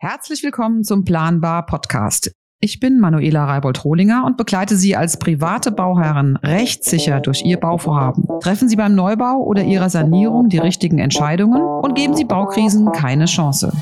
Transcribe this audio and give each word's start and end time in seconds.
Herzlich 0.00 0.44
willkommen 0.44 0.84
zum 0.84 1.04
Planbar 1.04 1.66
Podcast. 1.66 2.30
Ich 2.60 2.78
bin 2.78 3.00
Manuela 3.00 3.46
Reibold-Rohlinger 3.46 4.24
und 4.24 4.36
begleite 4.36 4.76
Sie 4.76 4.94
als 4.94 5.18
private 5.18 5.72
Bauherren 5.72 6.36
rechtssicher 6.36 7.18
durch 7.18 7.42
Ihr 7.44 7.58
Bauvorhaben. 7.58 8.24
Treffen 8.40 8.68
Sie 8.68 8.76
beim 8.76 8.94
Neubau 8.94 9.42
oder 9.42 9.64
Ihrer 9.64 9.90
Sanierung 9.90 10.50
die 10.50 10.58
richtigen 10.58 11.00
Entscheidungen 11.00 11.60
und 11.60 11.96
geben 11.96 12.14
Sie 12.14 12.24
Baukrisen 12.24 12.92
keine 12.92 13.24
Chance. 13.24 13.72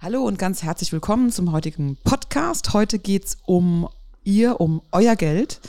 Hallo 0.00 0.22
und 0.22 0.38
ganz 0.38 0.62
herzlich 0.62 0.94
willkommen 0.94 1.30
zum 1.30 1.52
heutigen 1.52 1.98
Podcast. 2.04 2.72
Heute 2.72 2.98
geht 2.98 3.26
es 3.26 3.36
um 3.44 3.86
ihr, 4.24 4.60
um 4.60 4.82
euer 4.92 5.16
Geld. 5.16 5.60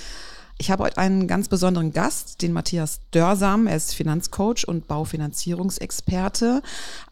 Ich 0.57 0.71
habe 0.71 0.83
heute 0.83 0.97
einen 0.97 1.27
ganz 1.27 1.49
besonderen 1.49 1.91
Gast, 1.91 2.41
den 2.41 2.53
Matthias 2.53 3.01
Dörsam. 3.13 3.67
Er 3.67 3.75
ist 3.75 3.95
Finanzcoach 3.95 4.67
und 4.67 4.87
Baufinanzierungsexperte. 4.87 6.61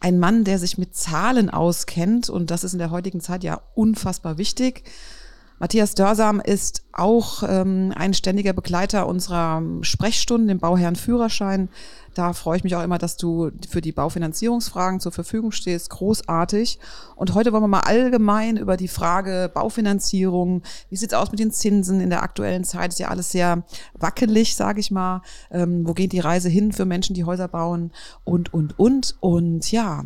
Ein 0.00 0.18
Mann, 0.18 0.44
der 0.44 0.58
sich 0.58 0.78
mit 0.78 0.96
Zahlen 0.96 1.50
auskennt 1.50 2.30
und 2.30 2.50
das 2.50 2.64
ist 2.64 2.72
in 2.72 2.78
der 2.78 2.90
heutigen 2.90 3.20
Zeit 3.20 3.44
ja 3.44 3.60
unfassbar 3.74 4.38
wichtig. 4.38 4.84
Matthias 5.62 5.94
Dörsam 5.94 6.40
ist 6.40 6.82
auch 6.90 7.44
ähm, 7.46 7.92
ein 7.94 8.14
ständiger 8.14 8.52
Begleiter 8.52 9.06
unserer 9.06 9.62
Sprechstunden, 9.82 10.48
dem 10.48 10.58
Bauherrenführerschein. 10.58 11.68
Da 12.14 12.32
freue 12.32 12.56
ich 12.56 12.64
mich 12.64 12.74
auch 12.74 12.82
immer, 12.82 12.98
dass 12.98 13.16
du 13.16 13.52
für 13.70 13.80
die 13.80 13.92
Baufinanzierungsfragen 13.92 14.98
zur 14.98 15.12
Verfügung 15.12 15.52
stehst. 15.52 15.90
Großartig. 15.90 16.80
Und 17.14 17.34
heute 17.34 17.52
wollen 17.52 17.62
wir 17.62 17.68
mal 17.68 17.82
allgemein 17.82 18.56
über 18.56 18.76
die 18.76 18.88
Frage 18.88 19.52
Baufinanzierung. 19.54 20.62
Wie 20.90 20.96
sieht's 20.96 21.14
aus 21.14 21.30
mit 21.30 21.38
den 21.38 21.52
Zinsen 21.52 22.00
in 22.00 22.10
der 22.10 22.24
aktuellen 22.24 22.64
Zeit? 22.64 22.90
Ist 22.90 22.98
ja 22.98 23.10
alles 23.10 23.30
sehr 23.30 23.62
wackelig, 23.94 24.56
sage 24.56 24.80
ich 24.80 24.90
mal. 24.90 25.22
Ähm, 25.52 25.86
wo 25.86 25.92
geht 25.92 26.10
die 26.10 26.18
Reise 26.18 26.48
hin 26.48 26.72
für 26.72 26.86
Menschen, 26.86 27.14
die 27.14 27.24
Häuser 27.24 27.46
bauen? 27.46 27.92
Und, 28.24 28.52
und, 28.52 28.80
und. 28.80 29.14
Und 29.20 29.70
ja, 29.70 30.04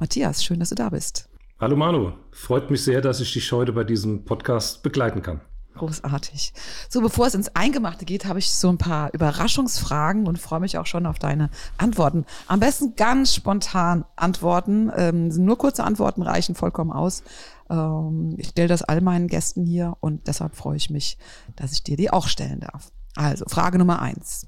Matthias, 0.00 0.42
schön, 0.42 0.58
dass 0.58 0.70
du 0.70 0.74
da 0.74 0.88
bist. 0.88 1.28
Hallo 1.58 1.74
Manu, 1.74 2.12
freut 2.32 2.70
mich 2.70 2.84
sehr, 2.84 3.00
dass 3.00 3.20
ich 3.20 3.32
dich 3.32 3.50
heute 3.50 3.72
bei 3.72 3.82
diesem 3.82 4.26
Podcast 4.26 4.82
begleiten 4.82 5.22
kann. 5.22 5.40
Großartig. 5.74 6.52
So, 6.90 7.00
bevor 7.00 7.28
es 7.28 7.34
ins 7.34 7.48
Eingemachte 7.56 8.04
geht, 8.04 8.26
habe 8.26 8.38
ich 8.38 8.50
so 8.50 8.68
ein 8.68 8.76
paar 8.76 9.14
Überraschungsfragen 9.14 10.26
und 10.26 10.38
freue 10.38 10.60
mich 10.60 10.76
auch 10.76 10.84
schon 10.84 11.06
auf 11.06 11.18
deine 11.18 11.48
Antworten. 11.78 12.26
Am 12.46 12.60
besten 12.60 12.94
ganz 12.94 13.34
spontan 13.34 14.04
antworten. 14.16 14.92
Ähm, 14.94 15.28
nur 15.28 15.56
kurze 15.56 15.84
Antworten 15.84 16.20
reichen 16.20 16.54
vollkommen 16.54 16.92
aus. 16.92 17.22
Ähm, 17.70 18.34
ich 18.36 18.48
stelle 18.48 18.68
das 18.68 18.82
all 18.82 19.00
meinen 19.00 19.26
Gästen 19.26 19.64
hier 19.64 19.96
und 20.00 20.26
deshalb 20.26 20.56
freue 20.56 20.76
ich 20.76 20.90
mich, 20.90 21.16
dass 21.56 21.72
ich 21.72 21.82
dir 21.82 21.96
die 21.96 22.10
auch 22.10 22.28
stellen 22.28 22.60
darf. 22.60 22.92
Also, 23.14 23.46
Frage 23.48 23.78
Nummer 23.78 24.02
eins. 24.02 24.46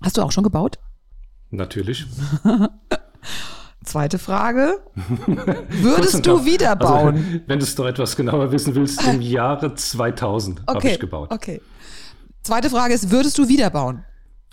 Hast 0.00 0.18
du 0.18 0.22
auch 0.22 0.30
schon 0.30 0.44
gebaut? 0.44 0.78
Natürlich. 1.50 2.06
Zweite 3.84 4.18
Frage. 4.18 4.80
Würdest 5.26 6.24
du 6.26 6.44
wieder 6.44 6.80
also, 6.80 6.92
bauen? 6.92 7.16
Also, 7.16 7.40
wenn 7.46 7.58
du 7.58 7.64
es 7.64 7.74
doch 7.74 7.86
etwas 7.86 8.16
genauer 8.16 8.52
wissen 8.52 8.74
willst, 8.74 9.06
im 9.06 9.20
Jahre 9.20 9.74
2000 9.74 10.60
okay, 10.60 10.74
habe 10.74 10.88
ich 10.88 11.00
gebaut. 11.00 11.32
Okay. 11.32 11.60
Zweite 12.42 12.70
Frage 12.70 12.94
ist, 12.94 13.10
würdest 13.10 13.38
du 13.38 13.48
wieder 13.48 13.70
bauen? 13.70 14.04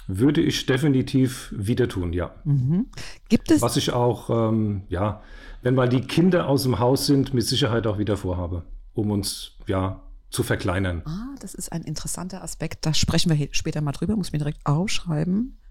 Würde 0.08 0.42
ich 0.42 0.66
definitiv 0.66 1.54
wieder 1.56 1.88
tun, 1.88 2.14
ja. 2.14 2.36
Mhm. 2.44 2.88
Gibt 3.30 3.52
es. 3.52 3.62
Was 3.62 3.78
ich 3.78 3.92
auch, 3.92 4.30
ähm, 4.30 4.84
ja, 4.90 5.22
wenn 5.62 5.76
mal 5.76 5.88
die 5.88 6.02
Kinder 6.02 6.48
aus 6.48 6.64
dem 6.64 6.80
Haus 6.80 7.06
sind, 7.06 7.34
mit 7.34 7.46
Sicherheit 7.46 7.86
auch 7.86 8.00
wieder 8.00 8.18
vorhabe, 8.18 8.64
um 8.94 9.12
uns, 9.12 9.52
ja, 9.68 10.02
zu 10.32 10.44
verkleinern. 10.44 11.04
Ah, 11.06 11.36
das 11.40 11.54
ist 11.54 11.72
ein 11.72 11.84
interessanter 11.84 12.44
Aspekt. 12.44 12.86
Da 12.86 12.94
sprechen 12.94 13.36
wir 13.36 13.50
später 13.52 13.82
mal 13.82 13.92
drüber. 13.92 14.16
Muss 14.16 14.32
mir 14.32 14.40
direkt 14.40 14.66
aufschreiben. 14.66 15.56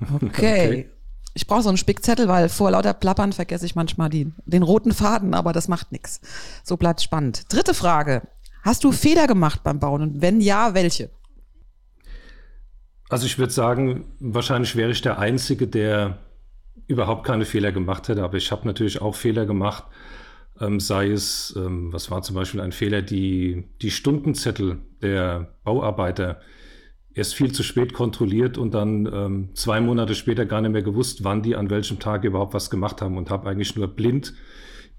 Okay. 0.00 0.26
okay. 0.26 0.90
Ich 1.34 1.48
brauche 1.48 1.62
so 1.62 1.68
einen 1.68 1.78
Spickzettel, 1.78 2.28
weil 2.28 2.48
vor 2.48 2.70
lauter 2.70 2.94
Plappern 2.94 3.32
vergesse 3.32 3.66
ich 3.66 3.74
manchmal 3.74 4.08
die, 4.08 4.32
den 4.46 4.62
roten 4.62 4.92
Faden, 4.92 5.34
aber 5.34 5.52
das 5.52 5.66
macht 5.68 5.90
nichts. 5.90 6.20
So 6.62 6.76
bleibt 6.76 7.02
spannend. 7.02 7.52
Dritte 7.52 7.74
Frage. 7.74 8.22
Hast 8.62 8.84
du 8.84 8.92
Fehler 8.92 9.26
gemacht 9.26 9.62
beim 9.64 9.80
Bauen 9.80 10.00
und 10.00 10.22
wenn 10.22 10.40
ja, 10.40 10.74
welche? 10.74 11.10
Also 13.08 13.26
ich 13.26 13.38
würde 13.38 13.52
sagen, 13.52 14.06
wahrscheinlich 14.20 14.76
wäre 14.76 14.90
ich 14.90 15.02
der 15.02 15.18
Einzige, 15.18 15.66
der 15.66 16.18
überhaupt 16.86 17.26
keine 17.26 17.44
Fehler 17.44 17.72
gemacht 17.72 18.08
hätte, 18.08 18.22
aber 18.22 18.36
ich 18.36 18.50
habe 18.50 18.66
natürlich 18.66 19.00
auch 19.02 19.14
Fehler 19.14 19.44
gemacht. 19.44 19.84
Ähm, 20.60 20.78
sei 20.78 21.10
es, 21.10 21.52
ähm, 21.56 21.92
was 21.92 22.10
war 22.10 22.22
zum 22.22 22.36
Beispiel 22.36 22.60
ein 22.60 22.72
Fehler, 22.72 23.02
die, 23.02 23.68
die 23.82 23.90
Stundenzettel 23.90 24.78
der 25.02 25.52
Bauarbeiter 25.64 26.40
erst 27.14 27.34
viel 27.34 27.52
zu 27.52 27.62
spät 27.62 27.92
kontrolliert 27.92 28.58
und 28.58 28.74
dann 28.74 29.06
ähm, 29.06 29.48
zwei 29.54 29.80
Monate 29.80 30.14
später 30.14 30.46
gar 30.46 30.60
nicht 30.60 30.72
mehr 30.72 30.82
gewusst, 30.82 31.24
wann 31.24 31.42
die 31.42 31.56
an 31.56 31.70
welchem 31.70 32.00
Tag 32.00 32.24
überhaupt 32.24 32.54
was 32.54 32.70
gemacht 32.70 33.00
haben 33.00 33.16
und 33.16 33.30
habe 33.30 33.48
eigentlich 33.48 33.76
nur 33.76 33.88
blind 33.88 34.34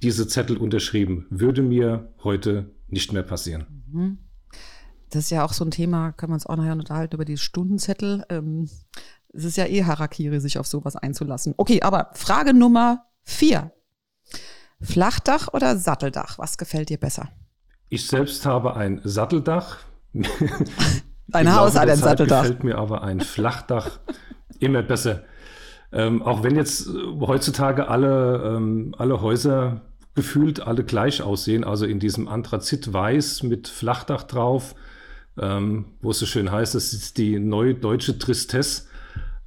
diese 0.02 0.28
Zettel 0.28 0.58
unterschrieben. 0.58 1.28
Würde 1.30 1.62
mir 1.62 2.14
heute 2.24 2.72
nicht 2.88 3.14
mehr 3.14 3.24
passieren. 3.24 3.84
Mhm. 3.92 4.18
Das 5.10 5.26
ist 5.26 5.30
ja 5.30 5.46
auch 5.46 5.54
so 5.54 5.64
ein 5.64 5.72
Thema, 5.72 6.12
können 6.12 6.32
wir 6.32 6.36
uns 6.36 6.46
auch 6.46 6.56
nachher 6.56 6.74
unterhalten 6.74 7.16
über 7.16 7.26
die 7.26 7.38
Stundenzettel. 7.38 8.26
Ähm, 8.30 8.70
es 9.34 9.44
ist 9.44 9.58
ja 9.58 9.66
eh 9.66 9.84
Harakiri, 9.84 10.40
sich 10.40 10.58
auf 10.58 10.68
sowas 10.68 10.96
einzulassen. 10.96 11.54
Okay, 11.58 11.82
aber 11.82 12.10
Frage 12.14 12.54
Nummer 12.54 13.06
vier. 13.24 13.72
Flachdach 14.82 15.54
oder 15.54 15.78
Satteldach? 15.78 16.38
Was 16.38 16.58
gefällt 16.58 16.90
dir 16.90 16.98
besser? 16.98 17.30
Ich 17.90 18.08
selbst 18.08 18.46
habe 18.46 18.76
ein 18.76 19.00
Satteldach. 19.04 19.80
Dein 21.28 21.56
Haus 21.56 21.78
hat 21.78 21.90
ein 21.90 21.98
Satteldach. 21.98 22.44
gefällt 22.44 22.64
mir 22.64 22.78
aber 22.78 23.04
ein 23.04 23.20
Flachdach 23.20 24.00
immer 24.60 24.84
besser. 24.84 25.24
Ähm, 25.92 26.22
auch 26.22 26.44
wenn 26.44 26.56
jetzt 26.56 26.88
äh, 26.88 26.92
heutzutage 27.22 27.88
alle, 27.88 28.56
ähm, 28.56 28.94
alle 28.98 29.22
Häuser 29.22 29.82
gefühlt 30.14 30.62
alle 30.62 30.84
gleich 30.84 31.22
aussehen, 31.22 31.64
also 31.64 31.86
in 31.86 32.00
diesem 32.00 32.28
Anthrazit-Weiß 32.28 33.44
mit 33.44 33.68
Flachdach 33.68 34.24
drauf, 34.24 34.76
ähm, 35.38 35.86
wo 36.02 36.12
es 36.12 36.20
so 36.20 36.26
schön 36.26 36.52
heißt, 36.52 36.76
das 36.76 36.94
ist 36.94 37.18
die 37.18 37.40
neudeutsche 37.40 38.18
Tristesse 38.18 38.84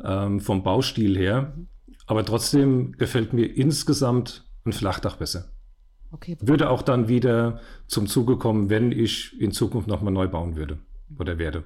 ähm, 0.03 0.41
vom 0.41 0.63
Baustil 0.63 1.17
her. 1.17 1.55
Aber 2.07 2.25
trotzdem 2.25 2.93
gefällt 2.93 3.33
mir 3.33 3.45
insgesamt 3.45 4.45
ein 4.65 4.73
Flachdach 4.73 5.17
besser. 5.17 5.51
Okay. 6.11 6.37
Würde 6.41 6.71
auch 6.71 6.83
dann 6.83 7.09
wieder 7.09 7.61
zum 7.87 8.07
Zuge 8.07 8.37
kommen, 8.37 8.71
wenn 8.71 8.93
ich 8.93 9.39
in 9.41 9.53
Zukunft 9.53 9.89
nochmal 9.89 10.13
neu 10.13 10.29
bauen 10.29 10.57
würde 10.57 10.79
oder 11.19 11.39
werde. 11.39 11.65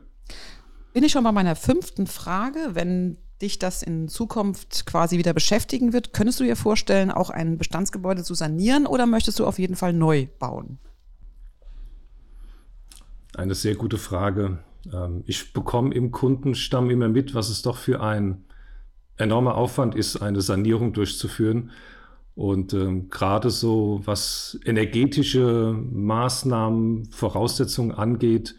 Bin 0.93 1.05
ich 1.05 1.13
schon 1.13 1.25
bei 1.25 1.33
meiner 1.33 1.57
fünften 1.57 2.07
Frage. 2.07 2.71
Wenn 2.73 3.17
dich 3.41 3.59
das 3.59 3.83
in 3.83 4.09
Zukunft 4.09 4.87
quasi 4.87 5.19
wieder 5.19 5.33
beschäftigen 5.33 5.93
wird, 5.93 6.13
könntest 6.13 6.39
du 6.41 6.45
dir 6.45 6.57
vorstellen, 6.57 7.11
auch 7.11 7.31
ein 7.31 7.59
Bestandsgebäude 7.59 8.23
zu 8.23 8.35
sanieren 8.35 8.87
oder 8.87 9.07
möchtest 9.07 9.39
du 9.39 9.47
auf 9.47 9.59
jeden 9.59 9.75
Fall 9.75 9.93
neu 9.93 10.29
bauen? 10.39 10.79
Eine 13.35 13.55
sehr 13.55 13.75
gute 13.75 13.99
Frage. 13.99 14.59
Ähm, 14.93 15.25
ich 15.27 15.53
bekomme 15.53 15.95
im 15.95 16.13
Kundenstamm 16.13 16.91
immer 16.91 17.09
mit, 17.09 17.35
was 17.35 17.49
es 17.49 17.63
doch 17.63 17.77
für 17.77 18.01
ein 18.01 18.45
enormer 19.17 19.57
Aufwand 19.57 19.95
ist, 19.95 20.17
eine 20.17 20.41
Sanierung 20.41 20.93
durchzuführen. 20.93 21.71
Und 22.35 22.73
ähm, 22.73 23.11
gerade 23.11 23.51
so, 23.51 24.01
was 24.05 24.59
energetische 24.65 25.77
Maßnahmen, 25.93 27.07
Voraussetzungen 27.11 27.93
angeht, 27.93 28.55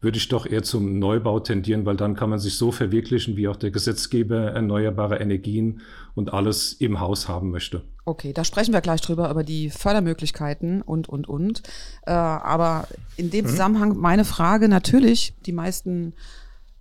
würde 0.00 0.18
ich 0.18 0.28
doch 0.28 0.46
eher 0.46 0.62
zum 0.62 0.98
Neubau 0.98 1.40
tendieren, 1.40 1.84
weil 1.84 1.96
dann 1.96 2.16
kann 2.16 2.30
man 2.30 2.38
sich 2.38 2.56
so 2.56 2.72
verwirklichen, 2.72 3.36
wie 3.36 3.48
auch 3.48 3.56
der 3.56 3.70
Gesetzgeber 3.70 4.52
erneuerbare 4.52 5.18
Energien 5.18 5.82
und 6.14 6.32
alles 6.32 6.72
im 6.72 7.00
Haus 7.00 7.28
haben 7.28 7.50
möchte. 7.50 7.82
Okay, 8.04 8.32
da 8.32 8.44
sprechen 8.44 8.72
wir 8.72 8.80
gleich 8.80 9.02
drüber, 9.02 9.30
über 9.30 9.44
die 9.44 9.70
Fördermöglichkeiten 9.70 10.80
und, 10.82 11.08
und, 11.08 11.28
und. 11.28 11.62
Äh, 12.06 12.12
aber 12.12 12.88
in 13.16 13.30
dem 13.30 13.44
mhm. 13.44 13.50
Zusammenhang 13.50 13.96
meine 13.96 14.24
Frage 14.24 14.68
natürlich, 14.68 15.34
die 15.44 15.52
meisten 15.52 16.14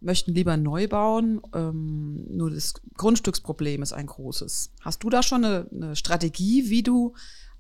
möchten 0.01 0.33
lieber 0.33 0.55
neu 0.55 0.87
bauen, 0.87 1.41
ähm, 1.53 2.25
nur 2.29 2.51
das 2.51 2.73
Grundstücksproblem 2.95 3.81
ist 3.81 3.91
ein 3.91 4.05
großes. 4.05 4.71
Hast 4.79 5.03
du 5.03 5.09
da 5.09 5.23
schon 5.23 5.43
eine, 5.43 5.67
eine 5.73 5.95
Strategie, 5.97 6.69
wie 6.69 6.83
du 6.83 7.15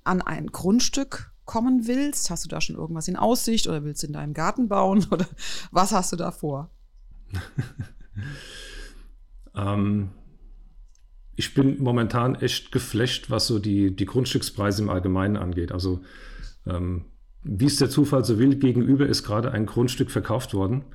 an 0.05 0.21
ein 0.21 0.47
Grundstück 0.47 1.33
kommen 1.49 1.87
willst? 1.87 2.29
Hast 2.29 2.45
du 2.45 2.47
da 2.47 2.61
schon 2.61 2.75
irgendwas 2.75 3.07
in 3.07 3.15
Aussicht 3.15 3.67
oder 3.67 3.83
willst 3.83 4.03
du 4.03 4.07
in 4.07 4.13
deinem 4.13 4.35
Garten 4.35 4.67
bauen 4.67 5.07
oder 5.11 5.25
was 5.71 5.91
hast 5.91 6.11
du 6.11 6.15
da 6.15 6.29
vor? 6.29 6.69
ähm, 9.55 10.09
ich 11.35 11.55
bin 11.55 11.81
momentan 11.81 12.35
echt 12.35 12.71
geflasht, 12.71 13.31
was 13.31 13.47
so 13.47 13.57
die, 13.57 13.95
die 13.95 14.05
Grundstückspreise 14.05 14.83
im 14.83 14.89
Allgemeinen 14.89 15.37
angeht. 15.37 15.71
Also 15.71 16.01
ähm, 16.67 17.05
wie 17.41 17.65
es 17.65 17.77
der 17.77 17.89
Zufall 17.89 18.23
so 18.23 18.37
will, 18.37 18.57
gegenüber 18.57 19.07
ist 19.07 19.23
gerade 19.23 19.51
ein 19.51 19.65
Grundstück 19.65 20.11
verkauft 20.11 20.53
worden 20.53 20.85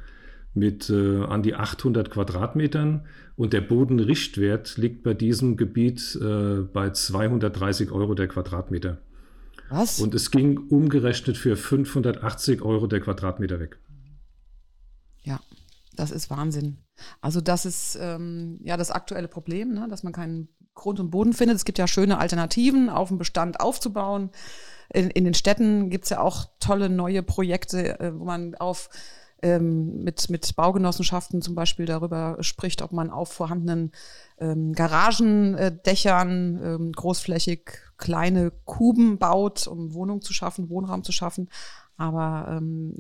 mit 0.52 0.88
äh, 0.88 1.24
an 1.24 1.42
die 1.42 1.56
800 1.56 2.10
Quadratmetern 2.10 3.08
und 3.34 3.52
der 3.52 3.60
Bodenrichtwert 3.60 4.76
liegt 4.76 5.02
bei 5.02 5.14
diesem 5.14 5.56
Gebiet 5.56 6.16
äh, 6.22 6.60
bei 6.60 6.90
230 6.90 7.90
Euro 7.90 8.14
der 8.14 8.28
Quadratmeter. 8.28 8.98
Was? 9.74 10.00
Und 10.00 10.14
es 10.14 10.30
ging 10.30 10.56
umgerechnet 10.68 11.36
für 11.36 11.56
580 11.56 12.62
Euro 12.62 12.86
der 12.86 13.00
Quadratmeter 13.00 13.58
weg. 13.58 13.78
Ja, 15.22 15.40
das 15.96 16.12
ist 16.12 16.30
Wahnsinn. 16.30 16.78
Also 17.20 17.40
das 17.40 17.66
ist 17.66 17.98
ähm, 18.00 18.60
ja 18.62 18.76
das 18.76 18.92
aktuelle 18.92 19.26
Problem, 19.26 19.74
ne? 19.74 19.88
dass 19.90 20.04
man 20.04 20.12
keinen 20.12 20.48
Grund 20.74 21.00
und 21.00 21.10
Boden 21.10 21.32
findet. 21.32 21.56
Es 21.56 21.64
gibt 21.64 21.78
ja 21.78 21.88
schöne 21.88 22.18
Alternativen, 22.18 22.88
auf 22.88 23.08
dem 23.08 23.18
Bestand 23.18 23.58
aufzubauen. 23.58 24.30
In, 24.92 25.10
in 25.10 25.24
den 25.24 25.34
Städten 25.34 25.90
gibt 25.90 26.04
es 26.04 26.10
ja 26.10 26.20
auch 26.20 26.46
tolle 26.60 26.88
neue 26.88 27.24
Projekte, 27.24 27.98
äh, 27.98 28.16
wo 28.16 28.24
man 28.24 28.54
auf 28.54 28.90
ähm, 29.42 30.04
mit, 30.04 30.30
mit 30.30 30.54
Baugenossenschaften 30.54 31.42
zum 31.42 31.56
Beispiel 31.56 31.86
darüber 31.86 32.36
spricht, 32.40 32.80
ob 32.80 32.92
man 32.92 33.10
auf 33.10 33.32
vorhandenen 33.32 33.90
ähm, 34.38 34.72
Garagendächern 34.72 36.60
ähm, 36.62 36.92
großflächig 36.92 37.83
kleine 37.96 38.52
Kuben 38.64 39.18
baut, 39.18 39.66
um 39.66 39.94
Wohnungen 39.94 40.22
zu 40.22 40.32
schaffen, 40.32 40.68
Wohnraum 40.68 41.04
zu 41.04 41.12
schaffen. 41.12 41.48
Aber 41.96 42.46
ähm, 42.48 42.94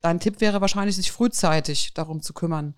dein 0.00 0.20
Tipp 0.20 0.40
wäre 0.40 0.60
wahrscheinlich, 0.60 0.96
sich 0.96 1.12
frühzeitig 1.12 1.94
darum 1.94 2.20
zu 2.22 2.32
kümmern. 2.32 2.74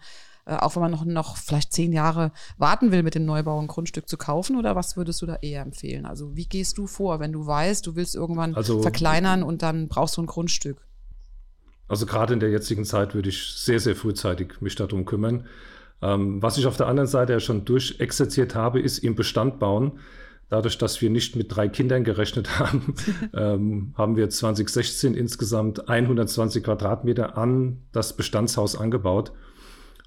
Äh, 0.48 0.56
auch 0.56 0.74
wenn 0.74 0.82
man 0.82 0.90
noch, 0.90 1.04
noch 1.04 1.36
vielleicht 1.36 1.72
zehn 1.72 1.92
Jahre 1.92 2.32
warten 2.56 2.90
will, 2.90 3.02
mit 3.02 3.14
dem 3.14 3.26
Neubau 3.26 3.60
ein 3.60 3.66
Grundstück 3.66 4.08
zu 4.08 4.16
kaufen? 4.16 4.56
Oder 4.56 4.74
was 4.74 4.96
würdest 4.96 5.20
du 5.20 5.26
da 5.26 5.36
eher 5.36 5.62
empfehlen? 5.62 6.06
Also 6.06 6.34
wie 6.36 6.46
gehst 6.46 6.78
du 6.78 6.86
vor, 6.86 7.20
wenn 7.20 7.32
du 7.32 7.46
weißt, 7.46 7.86
du 7.86 7.96
willst 7.96 8.14
irgendwann 8.14 8.54
also, 8.54 8.80
verkleinern 8.80 9.42
und 9.42 9.62
dann 9.62 9.88
brauchst 9.88 10.16
du 10.16 10.22
ein 10.22 10.26
Grundstück? 10.26 10.86
Also 11.86 12.06
gerade 12.06 12.34
in 12.34 12.40
der 12.40 12.50
jetzigen 12.50 12.84
Zeit 12.84 13.14
würde 13.14 13.28
ich 13.28 13.54
sehr, 13.56 13.80
sehr 13.80 13.96
frühzeitig 13.96 14.60
mich 14.60 14.74
darum 14.74 15.04
kümmern. 15.04 15.46
Ähm, 16.00 16.42
was 16.42 16.56
ich 16.56 16.66
auf 16.66 16.76
der 16.76 16.86
anderen 16.86 17.08
Seite 17.08 17.32
ja 17.34 17.40
schon 17.40 17.64
durchexerziert 17.64 18.54
habe, 18.54 18.80
ist 18.80 18.98
im 18.98 19.14
Bestand 19.14 19.58
bauen. 19.58 19.98
Dadurch, 20.50 20.78
dass 20.78 21.02
wir 21.02 21.10
nicht 21.10 21.36
mit 21.36 21.54
drei 21.54 21.68
Kindern 21.68 22.04
gerechnet 22.04 22.58
haben, 22.58 22.94
ähm, 23.34 23.94
haben 23.96 24.16
wir 24.16 24.30
2016 24.30 25.14
insgesamt 25.14 25.88
120 25.88 26.64
Quadratmeter 26.64 27.36
an 27.36 27.82
das 27.92 28.16
Bestandshaus 28.16 28.76
angebaut. 28.76 29.32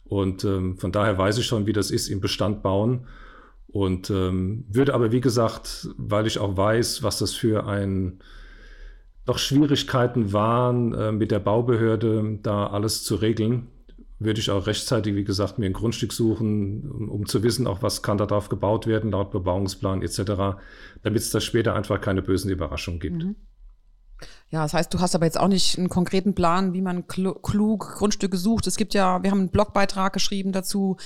Und 0.03 0.43
ähm, 0.43 0.77
von 0.77 0.91
daher 0.91 1.17
weiß 1.17 1.37
ich 1.37 1.45
schon, 1.45 1.67
wie 1.67 1.73
das 1.73 1.91
ist 1.91 2.09
im 2.09 2.19
Bestand 2.19 2.63
bauen. 2.63 3.07
Und 3.67 4.09
ähm, 4.09 4.65
würde 4.69 4.93
aber, 4.93 5.11
wie 5.13 5.21
gesagt, 5.21 5.87
weil 5.97 6.27
ich 6.27 6.39
auch 6.39 6.57
weiß, 6.57 7.03
was 7.03 7.19
das 7.19 7.33
für 7.33 7.65
ein 7.65 8.19
doch 9.25 9.37
Schwierigkeiten 9.37 10.33
waren, 10.33 10.93
äh, 10.93 11.11
mit 11.11 11.31
der 11.31 11.39
Baubehörde 11.39 12.39
da 12.41 12.67
alles 12.67 13.03
zu 13.03 13.15
regeln, 13.15 13.67
würde 14.23 14.39
ich 14.39 14.51
auch 14.51 14.67
rechtzeitig, 14.67 15.15
wie 15.15 15.23
gesagt, 15.23 15.57
mir 15.57 15.65
ein 15.65 15.73
Grundstück 15.73 16.13
suchen, 16.13 16.89
um, 16.89 17.09
um 17.09 17.25
zu 17.25 17.41
wissen, 17.41 17.65
auch 17.65 17.81
was 17.81 18.03
kann 18.03 18.17
darauf 18.17 18.49
gebaut 18.49 18.85
werden, 18.85 19.11
laut 19.11 19.31
Bebauungsplan 19.31 20.03
etc., 20.03 20.61
damit 21.01 21.21
es 21.21 21.31
da 21.31 21.41
später 21.41 21.75
einfach 21.75 21.99
keine 21.99 22.21
bösen 22.21 22.51
Überraschungen 22.51 22.99
gibt. 22.99 23.23
Mhm. 23.23 23.35
Ja, 24.51 24.63
das 24.63 24.73
heißt, 24.73 24.93
du 24.93 24.99
hast 24.99 25.15
aber 25.15 25.23
jetzt 25.23 25.39
auch 25.39 25.47
nicht 25.47 25.77
einen 25.77 25.87
konkreten 25.87 26.35
Plan, 26.35 26.73
wie 26.73 26.81
man 26.81 27.07
klug 27.07 27.41
Grundstücke 27.41 28.35
sucht. 28.35 28.67
Es 28.67 28.75
gibt 28.75 28.93
ja, 28.93 29.23
wir 29.23 29.31
haben 29.31 29.39
einen 29.39 29.49
Blogbeitrag 29.49 30.11
geschrieben 30.11 30.51
dazu, 30.51 30.97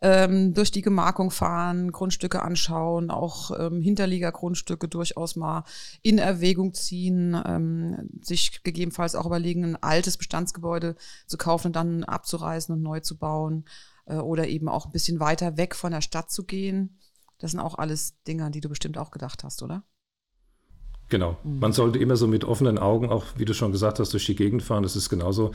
ähm, 0.00 0.54
durch 0.54 0.70
die 0.70 0.82
Gemarkung 0.82 1.32
fahren, 1.32 1.90
Grundstücke 1.90 2.42
anschauen, 2.42 3.10
auch 3.10 3.50
ähm, 3.58 3.82
Hinterliegergrundstücke 3.82 4.86
durchaus 4.86 5.34
mal 5.34 5.64
in 6.02 6.18
Erwägung 6.18 6.74
ziehen, 6.74 7.36
ähm, 7.44 8.08
sich 8.22 8.62
gegebenenfalls 8.62 9.16
auch 9.16 9.26
überlegen, 9.26 9.64
ein 9.64 9.82
altes 9.82 10.16
Bestandsgebäude 10.16 10.94
zu 11.26 11.36
kaufen 11.36 11.68
und 11.68 11.76
dann 11.76 12.04
abzureißen 12.04 12.72
und 12.72 12.82
neu 12.82 13.00
zu 13.00 13.18
bauen 13.18 13.64
äh, 14.06 14.14
oder 14.14 14.46
eben 14.46 14.68
auch 14.68 14.86
ein 14.86 14.92
bisschen 14.92 15.18
weiter 15.18 15.56
weg 15.56 15.74
von 15.74 15.90
der 15.90 16.02
Stadt 16.02 16.30
zu 16.30 16.44
gehen. 16.44 17.00
Das 17.38 17.50
sind 17.50 17.58
auch 17.58 17.78
alles 17.78 18.22
Dinge, 18.28 18.48
die 18.52 18.60
du 18.60 18.68
bestimmt 18.68 18.96
auch 18.96 19.10
gedacht 19.10 19.42
hast, 19.42 19.60
oder? 19.64 19.82
Genau. 21.12 21.36
Mhm. 21.44 21.58
Man 21.58 21.72
sollte 21.74 21.98
immer 21.98 22.16
so 22.16 22.26
mit 22.26 22.46
offenen 22.46 22.78
Augen, 22.78 23.10
auch 23.10 23.26
wie 23.36 23.44
du 23.44 23.52
schon 23.52 23.70
gesagt 23.70 23.98
hast, 23.98 24.14
durch 24.14 24.24
die 24.24 24.34
Gegend 24.34 24.62
fahren. 24.62 24.82
Das 24.82 24.96
ist 24.96 25.10
genauso. 25.10 25.50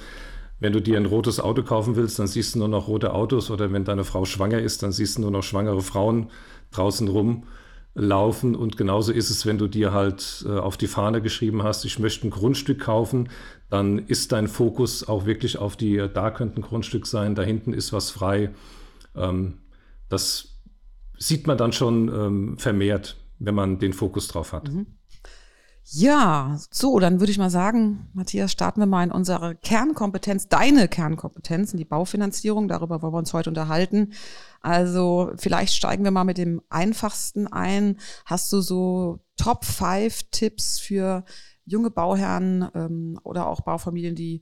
Wenn 0.59 0.71
du 0.71 0.79
dir 0.79 0.97
ein 0.97 1.07
rotes 1.07 1.39
Auto 1.39 1.63
kaufen 1.63 1.95
willst, 1.95 2.19
dann 2.19 2.27
siehst 2.27 2.53
du 2.53 2.59
nur 2.59 2.67
noch 2.67 2.87
rote 2.87 3.11
Autos. 3.11 3.49
Oder 3.49 3.73
wenn 3.73 3.83
deine 3.83 4.03
Frau 4.03 4.23
schwanger 4.25 4.59
ist, 4.59 4.83
dann 4.83 4.91
siehst 4.91 5.17
du 5.17 5.21
nur 5.21 5.31
noch 5.31 5.41
schwangere 5.41 5.81
Frauen 5.81 6.29
draußen 6.69 7.07
rumlaufen. 7.07 8.55
Und 8.55 8.77
genauso 8.77 9.11
ist 9.11 9.31
es, 9.31 9.47
wenn 9.47 9.57
du 9.57 9.67
dir 9.67 9.93
halt 9.93 10.45
äh, 10.47 10.59
auf 10.59 10.77
die 10.77 10.85
Fahne 10.85 11.23
geschrieben 11.23 11.63
hast, 11.63 11.85
ich 11.85 11.97
möchte 11.97 12.27
ein 12.27 12.29
Grundstück 12.29 12.81
kaufen, 12.81 13.29
dann 13.71 13.97
ist 13.97 14.33
dein 14.33 14.47
Fokus 14.47 15.07
auch 15.07 15.25
wirklich 15.25 15.57
auf 15.57 15.75
die, 15.75 15.97
äh, 15.97 16.07
da 16.07 16.29
könnte 16.29 16.59
ein 16.59 16.63
Grundstück 16.63 17.07
sein, 17.07 17.33
da 17.33 17.41
hinten 17.41 17.73
ist 17.73 17.93
was 17.93 18.11
frei. 18.11 18.51
Ähm, 19.15 19.55
das 20.07 20.59
sieht 21.17 21.47
man 21.47 21.57
dann 21.57 21.73
schon 21.73 22.09
ähm, 22.09 22.57
vermehrt, 22.59 23.17
wenn 23.39 23.55
man 23.55 23.79
den 23.79 23.93
Fokus 23.93 24.27
drauf 24.27 24.53
hat. 24.53 24.71
Mhm. 24.71 24.85
Ja, 25.89 26.59
so, 26.69 26.99
dann 26.99 27.21
würde 27.21 27.31
ich 27.31 27.37
mal 27.37 27.49
sagen, 27.49 28.09
Matthias, 28.13 28.51
starten 28.51 28.81
wir 28.81 28.85
mal 28.87 29.05
in 29.05 29.11
unsere 29.11 29.55
Kernkompetenz, 29.55 30.49
deine 30.49 30.89
Kernkompetenz, 30.89 31.71
in 31.71 31.77
die 31.77 31.85
Baufinanzierung. 31.85 32.67
Darüber 32.67 33.01
wollen 33.01 33.13
wir 33.13 33.19
uns 33.19 33.33
heute 33.33 33.49
unterhalten. 33.49 34.11
Also 34.59 35.31
vielleicht 35.37 35.73
steigen 35.73 36.03
wir 36.03 36.11
mal 36.11 36.25
mit 36.25 36.37
dem 36.37 36.61
einfachsten 36.69 37.47
ein. 37.47 37.99
Hast 38.25 38.51
du 38.51 38.59
so 38.59 39.19
Top 39.37 39.63
5 39.63 40.23
Tipps 40.29 40.77
für 40.77 41.23
junge 41.63 41.89
Bauherren 41.89 42.67
ähm, 42.75 43.19
oder 43.23 43.47
auch 43.47 43.61
Baufamilien, 43.61 44.15
die 44.15 44.41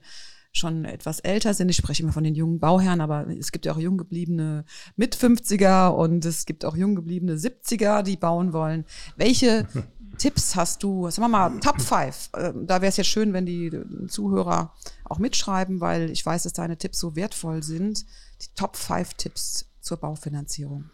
schon 0.56 0.84
etwas 0.84 1.20
älter 1.20 1.54
sind. 1.54 1.68
Ich 1.68 1.76
spreche 1.76 2.02
immer 2.02 2.12
von 2.12 2.24
den 2.24 2.34
jungen 2.34 2.58
Bauherren, 2.58 3.00
aber 3.00 3.26
es 3.28 3.52
gibt 3.52 3.66
ja 3.66 3.72
auch 3.72 3.78
jung 3.78 3.98
gebliebene 3.98 4.64
mit 4.96 5.14
50er 5.14 5.88
und 5.88 6.24
es 6.24 6.46
gibt 6.46 6.64
auch 6.64 6.76
jung 6.76 6.94
gebliebene 6.94 7.34
70er, 7.34 8.02
die 8.02 8.16
bauen 8.16 8.52
wollen. 8.52 8.84
Welche 9.16 9.68
Tipps 10.18 10.56
hast 10.56 10.82
du? 10.82 11.10
Sagen 11.10 11.24
wir 11.24 11.28
mal, 11.28 11.60
Top 11.60 11.80
5. 11.80 12.30
Ähm, 12.36 12.66
da 12.66 12.80
wäre 12.80 12.88
es 12.88 12.96
jetzt 12.96 13.08
schön, 13.08 13.32
wenn 13.32 13.46
die 13.46 13.70
Zuhörer 14.08 14.74
auch 15.04 15.18
mitschreiben, 15.18 15.80
weil 15.80 16.10
ich 16.10 16.24
weiß, 16.24 16.44
dass 16.44 16.52
deine 16.52 16.76
Tipps 16.76 16.98
so 16.98 17.16
wertvoll 17.16 17.62
sind. 17.62 18.04
Die 18.42 18.48
Top 18.54 18.76
5 18.76 19.14
Tipps 19.14 19.66
zur 19.80 19.98
Baufinanzierung. 19.98 20.90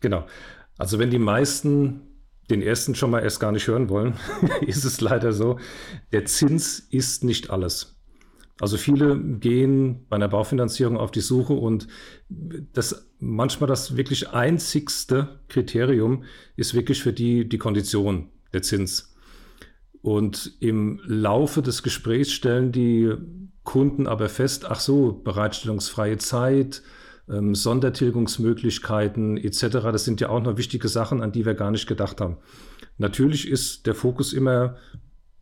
Genau. 0.00 0.26
Also 0.78 0.98
wenn 0.98 1.10
die 1.10 1.18
meisten 1.18 2.02
den 2.48 2.62
ersten 2.62 2.94
schon 2.94 3.10
mal 3.10 3.22
erst 3.22 3.40
gar 3.40 3.52
nicht 3.52 3.66
hören 3.68 3.88
wollen, 3.88 4.14
ist 4.62 4.84
es 4.84 5.00
leider 5.00 5.32
so, 5.32 5.58
der 6.12 6.24
Zins 6.24 6.78
ist 6.78 7.22
nicht 7.24 7.50
alles. 7.50 7.99
Also 8.60 8.76
viele 8.76 9.18
gehen 9.18 10.06
bei 10.08 10.16
einer 10.16 10.28
Baufinanzierung 10.28 10.98
auf 10.98 11.10
die 11.10 11.20
Suche 11.20 11.54
und 11.54 11.88
das 12.28 13.10
manchmal 13.18 13.68
das 13.68 13.96
wirklich 13.96 14.30
einzigste 14.30 15.40
Kriterium 15.48 16.24
ist 16.56 16.74
wirklich 16.74 17.02
für 17.02 17.12
die 17.12 17.48
die 17.48 17.58
Kondition, 17.58 18.28
der 18.52 18.62
Zins. 18.62 19.14
Und 20.02 20.56
im 20.60 21.00
Laufe 21.04 21.62
des 21.62 21.82
Gesprächs 21.82 22.32
stellen 22.32 22.70
die 22.72 23.12
Kunden 23.64 24.06
aber 24.06 24.28
fest, 24.28 24.66
ach 24.68 24.80
so, 24.80 25.12
bereitstellungsfreie 25.12 26.18
Zeit, 26.18 26.82
ähm, 27.28 27.54
Sondertilgungsmöglichkeiten 27.54 29.36
etc., 29.36 29.68
das 29.92 30.04
sind 30.04 30.20
ja 30.20 30.30
auch 30.30 30.42
noch 30.42 30.56
wichtige 30.56 30.88
Sachen, 30.88 31.22
an 31.22 31.32
die 31.32 31.44
wir 31.44 31.54
gar 31.54 31.70
nicht 31.70 31.86
gedacht 31.86 32.20
haben. 32.20 32.38
Natürlich 32.98 33.48
ist 33.48 33.86
der 33.86 33.94
Fokus 33.94 34.32
immer 34.32 34.76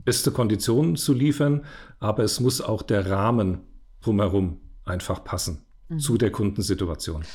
beste 0.09 0.31
Konditionen 0.31 0.97
zu 0.97 1.13
liefern, 1.13 1.67
aber 1.99 2.25
es 2.25 2.41
muss 2.41 2.63
auch 2.63 2.81
der 2.81 3.11
Rahmen 3.11 3.61
drumherum 4.01 4.59
einfach 4.87 5.23
passen 5.23 5.67
mhm. 5.91 5.99
zu 5.99 6.17
der 6.17 6.33
Kundensituation. 6.33 7.27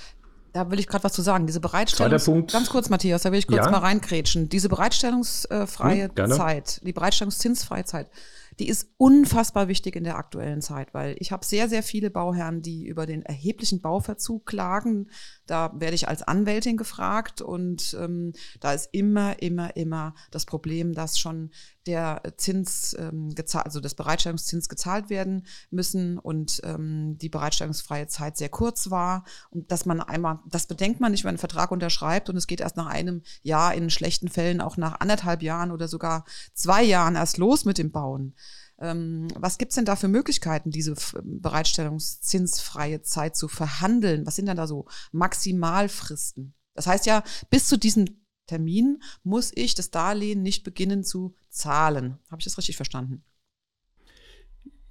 Da 0.53 0.71
will 0.71 0.79
ich 0.79 0.87
gerade 0.87 1.03
was 1.03 1.13
zu 1.13 1.21
sagen. 1.21 1.45
Diese 1.45 1.59
Bereitstellung. 1.59 2.47
Ganz 2.47 2.69
kurz, 2.71 2.89
Matthias, 2.89 3.21
da 3.21 3.31
will 3.31 3.37
ich 3.37 3.45
kurz 3.45 3.65
ja? 3.65 3.69
mal 3.71 3.77
reinkrätschen. 3.77 4.49
Diese 4.49 4.69
bereitstellungsfreie 4.69 6.09
hm, 6.15 6.31
Zeit, 6.31 6.81
die 6.83 6.93
bereitstellungszinsfreie 6.93 7.85
Zeit, 7.85 8.09
die 8.57 8.67
ist 8.67 8.89
unfassbar 8.97 9.67
wichtig 9.67 9.95
in 9.95 10.03
der 10.03 10.17
aktuellen 10.17 10.61
Zeit, 10.61 10.95
weil 10.95 11.15
ich 11.19 11.31
habe 11.31 11.45
sehr, 11.45 11.69
sehr 11.69 11.83
viele 11.83 12.09
Bauherren, 12.09 12.63
die 12.63 12.87
über 12.87 13.05
den 13.05 13.21
erheblichen 13.21 13.81
Bauverzug 13.81 14.47
klagen. 14.47 15.11
Da 15.45 15.71
werde 15.75 15.95
ich 15.95 16.07
als 16.07 16.21
Anwältin 16.21 16.77
gefragt 16.77 17.41
und 17.41 17.95
ähm, 17.99 18.33
da 18.59 18.73
ist 18.73 18.89
immer, 18.91 19.41
immer, 19.41 19.75
immer 19.75 20.15
das 20.31 20.45
Problem, 20.45 20.93
dass 20.93 21.19
schon 21.19 21.51
der 21.85 22.21
Zins 22.37 22.95
ähm, 22.97 23.35
gezahlt, 23.35 23.65
also 23.65 23.79
das 23.79 23.95
Bereitstellungszins 23.95 24.69
gezahlt 24.69 25.09
werden 25.09 25.45
müssen 25.69 26.17
und 26.17 26.61
ähm, 26.63 27.17
die 27.17 27.29
bereitstellungsfreie 27.29 28.07
Zeit 28.07 28.37
sehr 28.37 28.49
kurz 28.49 28.89
war 28.89 29.25
und 29.49 29.71
dass 29.71 29.85
man 29.85 29.99
einmal, 29.99 30.39
das 30.47 30.67
bedenkt 30.67 31.01
man 31.01 31.11
nicht, 31.11 31.23
wenn 31.23 31.29
man 31.29 31.33
einen 31.33 31.39
Vertrag 31.39 31.71
unterschreibt 31.71 32.29
und 32.29 32.37
es 32.37 32.47
geht 32.47 32.61
erst 32.61 32.77
nach 32.77 32.87
einem 32.87 33.21
Jahr, 33.41 33.73
in 33.73 33.89
schlechten 33.89 34.29
Fällen 34.29 34.61
auch 34.61 34.77
nach 34.77 34.99
anderthalb 34.99 35.41
Jahren 35.41 35.71
oder 35.71 35.87
sogar 35.87 36.25
zwei 36.53 36.83
Jahren 36.83 37.15
erst 37.15 37.37
los 37.37 37.65
mit 37.65 37.77
dem 37.77 37.91
Bauen. 37.91 38.33
Ähm, 38.79 39.27
was 39.35 39.57
gibt's 39.57 39.75
denn 39.75 39.85
da 39.85 39.95
für 39.95 40.07
Möglichkeiten, 40.07 40.71
diese 40.71 40.95
bereitstellungszinsfreie 41.23 43.01
Zeit 43.01 43.35
zu 43.35 43.47
verhandeln? 43.47 44.25
Was 44.25 44.35
sind 44.35 44.47
denn 44.47 44.57
da 44.57 44.67
so 44.67 44.87
Maximalfristen? 45.11 46.53
Das 46.73 46.87
heißt 46.87 47.05
ja, 47.05 47.23
bis 47.49 47.67
zu 47.67 47.77
diesem 47.77 48.05
Termin 48.47 49.01
muss 49.23 49.51
ich 49.55 49.75
das 49.75 49.91
Darlehen 49.91 50.41
nicht 50.41 50.63
beginnen 50.63 51.03
zu 51.03 51.35
zahlen. 51.49 52.19
Habe 52.29 52.39
ich 52.39 52.45
das 52.45 52.57
richtig 52.57 52.75
verstanden? 52.75 53.23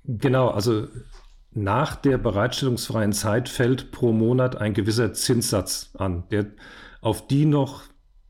Genau, 0.05 0.49
also 0.49 0.89
nach 1.51 1.97
der 1.97 2.19
bereitstellungsfreien 2.19 3.13
Zeit 3.13 3.49
fällt 3.49 3.93
pro 3.93 4.13
Monat 4.13 4.57
ein 4.57 4.75
gewisser 4.75 5.13
Zinssatz 5.13 5.91
an, 5.95 6.29
der 6.31 6.47
auf 7.01 7.27
die 7.27 7.45
noch 7.45 7.83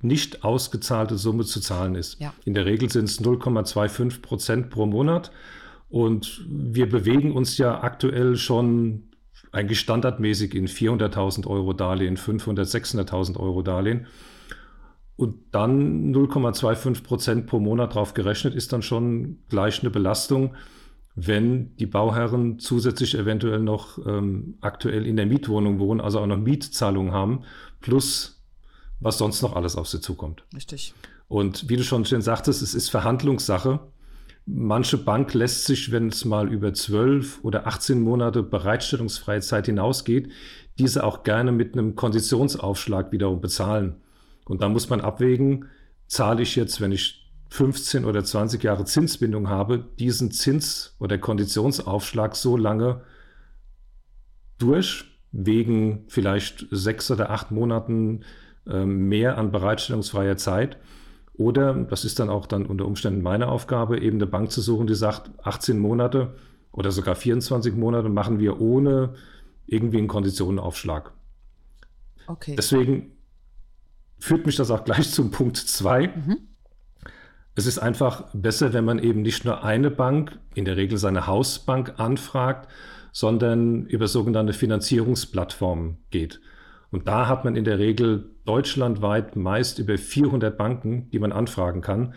nicht 0.03 0.45
ausgezahlte 0.45 1.17
Summe 1.17 1.45
zu 1.45 1.61
zahlen 1.61 1.95
ist. 1.95 2.21
Ja. 2.21 2.35
In 2.45 2.55
der 2.55 2.67
Regel 2.67 2.91
sind 2.91 3.05
es 3.05 3.21
0,25 3.21 4.21
Prozent 4.21 4.71
pro 4.71 4.87
Monat. 4.87 5.31
Und 5.89 6.45
wir 6.49 6.89
bewegen 6.89 7.33
uns 7.33 7.59
ja 7.59 7.83
aktuell 7.83 8.37
schon 8.37 9.05
eigentlich 9.53 9.81
standardmäßig 9.81 10.55
in 10.55 10.67
400.000 10.67 11.47
Euro 11.47 11.75
Darlehen, 11.75 12.17
500, 12.17 12.67
600.000 12.67 13.39
Euro 13.39 13.63
Darlehen. 13.63 14.07
Und 15.17 15.37
dann 15.53 16.13
0,25 16.15 17.03
Prozent 17.03 17.47
pro 17.47 17.61
Monat 17.61 17.95
drauf 17.95 18.15
gerechnet 18.15 18.55
ist 18.55 18.73
dann 18.73 18.83
schon 18.83 19.39
gleich 19.49 19.83
eine 19.83 19.91
Belastung, 19.91 20.55
wenn 21.15 21.77
die 21.77 21.87
Bauherren 21.87 22.59
zusätzlich 22.59 23.17
eventuell 23.17 23.61
noch 23.61 23.99
ähm, 24.07 24.57
aktuell 24.63 25.07
in 25.07 25.17
der 25.17 25.27
Mietwohnung 25.27 25.79
wohnen, 25.79 26.01
also 26.01 26.21
auch 26.21 26.27
noch 26.27 26.39
Mietzahlungen 26.39 27.13
haben, 27.13 27.43
plus 27.81 28.42
was 29.03 29.19
sonst 29.19 29.43
noch 29.43 29.55
alles 29.55 29.77
auf 29.77 29.89
sie 29.89 30.01
zukommt. 30.01 30.45
Richtig. 30.55 30.95
Und 31.29 31.69
wie 31.69 31.77
du 31.77 31.85
schon 31.85 32.05
schön 32.05 32.23
sagtest, 32.23 32.63
es 32.63 32.75
ist 32.75 32.91
Verhandlungssache. 32.91 33.81
Manche 34.45 34.99
Bank 34.99 35.35
lässt 35.35 35.67
sich, 35.67 35.93
wenn 35.93 36.09
es 36.09 36.25
mal 36.25 36.53
über 36.53 36.75
zwölf 36.75 37.39
oder 37.43 37.67
18 37.67 38.01
Monate 38.01 38.43
bereitstellungsfreie 38.43 39.41
Zeit 39.41 39.67
hinausgeht, 39.67 40.31
diese 40.79 41.05
auch 41.05 41.23
gerne 41.23 41.53
mit 41.53 41.75
einem 41.75 41.95
Konditionsaufschlag 41.95 43.13
wiederum 43.13 43.41
bezahlen. 43.41 43.97
Und 44.45 44.63
da 44.63 44.69
muss 44.69 44.89
man 44.89 45.01
abwägen, 45.01 45.67
zahle 46.07 46.43
ich 46.43 46.57
jetzt, 46.57 46.81
wenn 46.81 46.93
ich 46.93 47.31
15 47.51 48.05
oder 48.05 48.25
20 48.25 48.63
Jahre 48.63 48.85
Zinsbindung 48.85 49.49
habe, 49.49 49.87
diesen 49.99 50.31
Zins- 50.31 50.97
oder 50.99 51.19
Konditionsaufschlag 51.19 52.35
so 52.35 52.57
lange 52.57 53.03
durch, 54.59 55.05
wegen 55.33 56.05
vielleicht 56.09 56.67
sechs 56.71 57.11
oder 57.11 57.31
acht 57.31 57.51
Monaten 57.51 58.25
mehr 58.65 59.39
an 59.39 59.51
bereitstellungsfreier 59.51 60.37
Zeit 60.37 60.79
oder, 61.35 61.75
das 61.75 62.05
ist 62.05 62.21
dann 62.21 62.31
auch 62.31 62.47
dann 62.47 62.67
unter 62.67 62.87
Umständen 62.87 63.23
meine 63.23 63.49
Aufgabe, 63.49 64.01
eben 64.01 64.19
eine 64.19 64.27
Bank 64.27 64.51
zu 64.51 64.61
suchen, 64.61 64.87
die 64.87 64.95
sagt, 64.95 65.31
18 65.43 65.79
Monate 65.79 66.35
oder 66.71 66.91
sogar 66.93 67.15
24 67.15 67.75
Monate 67.75 68.09
machen 68.09 68.39
wir 68.39 68.61
ohne 68.61 69.15
irgendwie 69.67 69.99
einen 69.99 70.09
Konditionenaufschlag. 70.09 71.13
Okay. 72.27 72.55
Deswegen 72.57 73.13
führt 74.19 74.47
mich 74.47 74.57
das 74.57 74.71
auch 74.71 74.85
gleich 74.85 75.11
zum 75.11 75.31
Punkt 75.31 75.57
2. 75.57 76.07
Mhm. 76.09 76.39
Es 77.55 77.67
ist 77.67 77.79
einfach 77.79 78.29
besser, 78.33 78.73
wenn 78.73 78.85
man 78.85 78.99
eben 78.99 79.23
nicht 79.23 79.45
nur 79.45 79.65
eine 79.65 79.91
Bank, 79.91 80.39
in 80.55 80.65
der 80.65 80.77
Regel 80.77 80.97
seine 80.97 81.27
Hausbank, 81.27 81.95
anfragt, 81.99 82.69
sondern 83.13 83.87
über 83.87 84.07
sogenannte 84.09 84.55
Finanzierungsplattformen 84.55 85.99
geht. 86.11 86.41
Und 86.91 87.09
da 87.09 87.29
hat 87.29 87.45
man 87.45 87.57
in 87.57 87.65
der 87.65 87.79
Regel 87.79 88.32
deutschlandweit 88.45 89.37
meist 89.37 89.79
über 89.79 89.97
400 89.97 90.57
Banken, 90.57 91.11
die 91.11 91.19
man 91.19 91.33
anfragen 91.33 91.81
kann. 91.81 92.15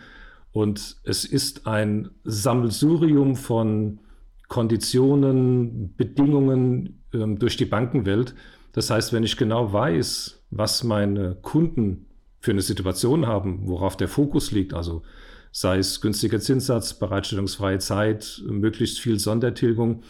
Und 0.52 0.96
es 1.04 1.24
ist 1.24 1.66
ein 1.66 2.10
Sammelsurium 2.24 3.36
von 3.36 4.00
Konditionen, 4.48 5.94
Bedingungen 5.96 7.02
ähm, 7.12 7.38
durch 7.38 7.56
die 7.56 7.64
Bankenwelt. 7.64 8.34
Das 8.72 8.90
heißt, 8.90 9.12
wenn 9.12 9.22
ich 9.22 9.36
genau 9.36 9.72
weiß, 9.72 10.44
was 10.50 10.84
meine 10.84 11.36
Kunden 11.42 12.06
für 12.40 12.52
eine 12.52 12.62
Situation 12.62 13.26
haben, 13.26 13.66
worauf 13.66 13.96
der 13.96 14.08
Fokus 14.08 14.52
liegt, 14.52 14.72
also 14.72 15.02
sei 15.50 15.78
es 15.78 16.00
günstiger 16.00 16.38
Zinssatz, 16.38 16.94
bereitstellungsfreie 16.94 17.78
Zeit, 17.78 18.42
möglichst 18.46 19.00
viel 19.00 19.18
Sondertilgung, 19.18 20.02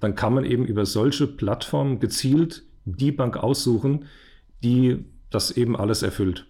dann 0.00 0.14
kann 0.14 0.34
man 0.34 0.44
eben 0.44 0.64
über 0.64 0.86
solche 0.86 1.26
Plattformen 1.26 1.98
gezielt 1.98 2.62
die 2.84 3.12
Bank 3.12 3.36
aussuchen, 3.36 4.06
die 4.62 5.04
das 5.36 5.50
eben 5.50 5.76
alles 5.76 6.02
erfüllt. 6.02 6.46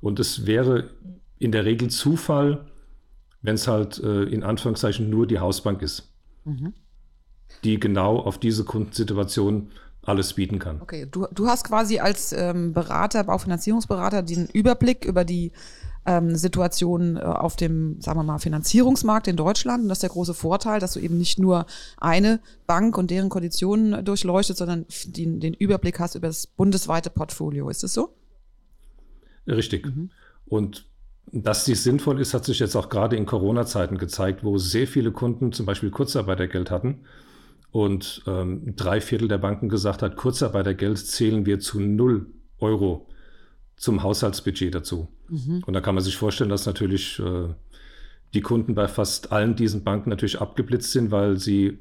Und 0.00 0.18
es 0.18 0.46
wäre 0.46 0.90
in 1.38 1.52
der 1.52 1.64
Regel 1.64 1.88
Zufall, 1.88 2.66
wenn 3.42 3.54
es 3.54 3.68
halt 3.68 3.98
äh, 3.98 4.24
in 4.24 4.42
Anführungszeichen 4.42 5.10
nur 5.10 5.26
die 5.26 5.38
Hausbank 5.38 5.82
ist, 5.82 6.10
mhm. 6.44 6.72
die 7.62 7.78
genau 7.78 8.18
auf 8.18 8.38
diese 8.38 8.64
Kundensituation 8.64 9.70
alles 10.02 10.32
bieten 10.32 10.58
kann. 10.58 10.80
Okay, 10.80 11.06
du, 11.10 11.26
du 11.32 11.46
hast 11.46 11.64
quasi 11.64 11.98
als 11.98 12.32
ähm, 12.32 12.72
Berater, 12.72 13.24
Baufinanzierungsberater, 13.24 14.22
den 14.22 14.46
Überblick 14.46 15.04
über 15.04 15.24
die 15.24 15.52
ähm, 16.06 16.36
Situation 16.36 17.16
äh, 17.16 17.20
auf 17.20 17.56
dem, 17.56 18.00
sagen 18.00 18.18
wir 18.18 18.22
mal, 18.22 18.38
Finanzierungsmarkt 18.38 19.28
in 19.28 19.36
Deutschland. 19.36 19.82
Und 19.82 19.88
das 19.88 19.98
ist 19.98 20.02
der 20.02 20.10
große 20.10 20.34
Vorteil, 20.34 20.80
dass 20.80 20.92
du 20.92 21.00
eben 21.00 21.18
nicht 21.18 21.38
nur 21.38 21.66
eine 21.98 22.40
Bank 22.66 22.96
und 22.96 23.10
deren 23.10 23.28
Konditionen 23.28 24.04
durchleuchtet, 24.04 24.56
sondern 24.56 24.86
den, 25.06 25.40
den 25.40 25.54
Überblick 25.54 25.98
hast 25.98 26.14
über 26.14 26.28
das 26.28 26.46
bundesweite 26.46 27.10
Portfolio. 27.10 27.68
Ist 27.68 27.84
es 27.84 27.92
so? 27.92 28.14
Richtig. 29.46 29.86
Mhm. 29.86 30.10
Und 30.46 30.86
dass 31.32 31.64
dies 31.64 31.82
sinnvoll 31.82 32.20
ist, 32.20 32.34
hat 32.34 32.44
sich 32.44 32.60
jetzt 32.60 32.76
auch 32.76 32.88
gerade 32.88 33.16
in 33.16 33.26
Corona-Zeiten 33.26 33.98
gezeigt, 33.98 34.44
wo 34.44 34.58
sehr 34.58 34.86
viele 34.86 35.10
Kunden 35.10 35.52
zum 35.52 35.66
Beispiel 35.66 35.90
Kurzarbeitergeld 35.90 36.70
hatten 36.70 37.00
und 37.72 38.22
ähm, 38.26 38.74
drei 38.76 39.00
Viertel 39.00 39.28
der 39.28 39.38
Banken 39.38 39.68
gesagt 39.68 40.02
hat, 40.02 40.16
Kurzarbeitergeld 40.16 40.98
zählen 40.98 41.44
wir 41.46 41.58
zu 41.58 41.80
null 41.80 42.26
Euro 42.58 43.08
zum 43.76 44.02
Haushaltsbudget 44.02 44.74
dazu. 44.74 45.08
Mhm. 45.28 45.62
Und 45.66 45.74
da 45.74 45.80
kann 45.80 45.94
man 45.94 46.04
sich 46.04 46.16
vorstellen, 46.16 46.50
dass 46.50 46.66
natürlich 46.66 47.18
äh, 47.18 47.48
die 48.34 48.40
Kunden 48.40 48.74
bei 48.74 48.88
fast 48.88 49.32
allen 49.32 49.56
diesen 49.56 49.84
Banken 49.84 50.10
natürlich 50.10 50.40
abgeblitzt 50.40 50.92
sind, 50.92 51.10
weil 51.10 51.36
sie 51.36 51.78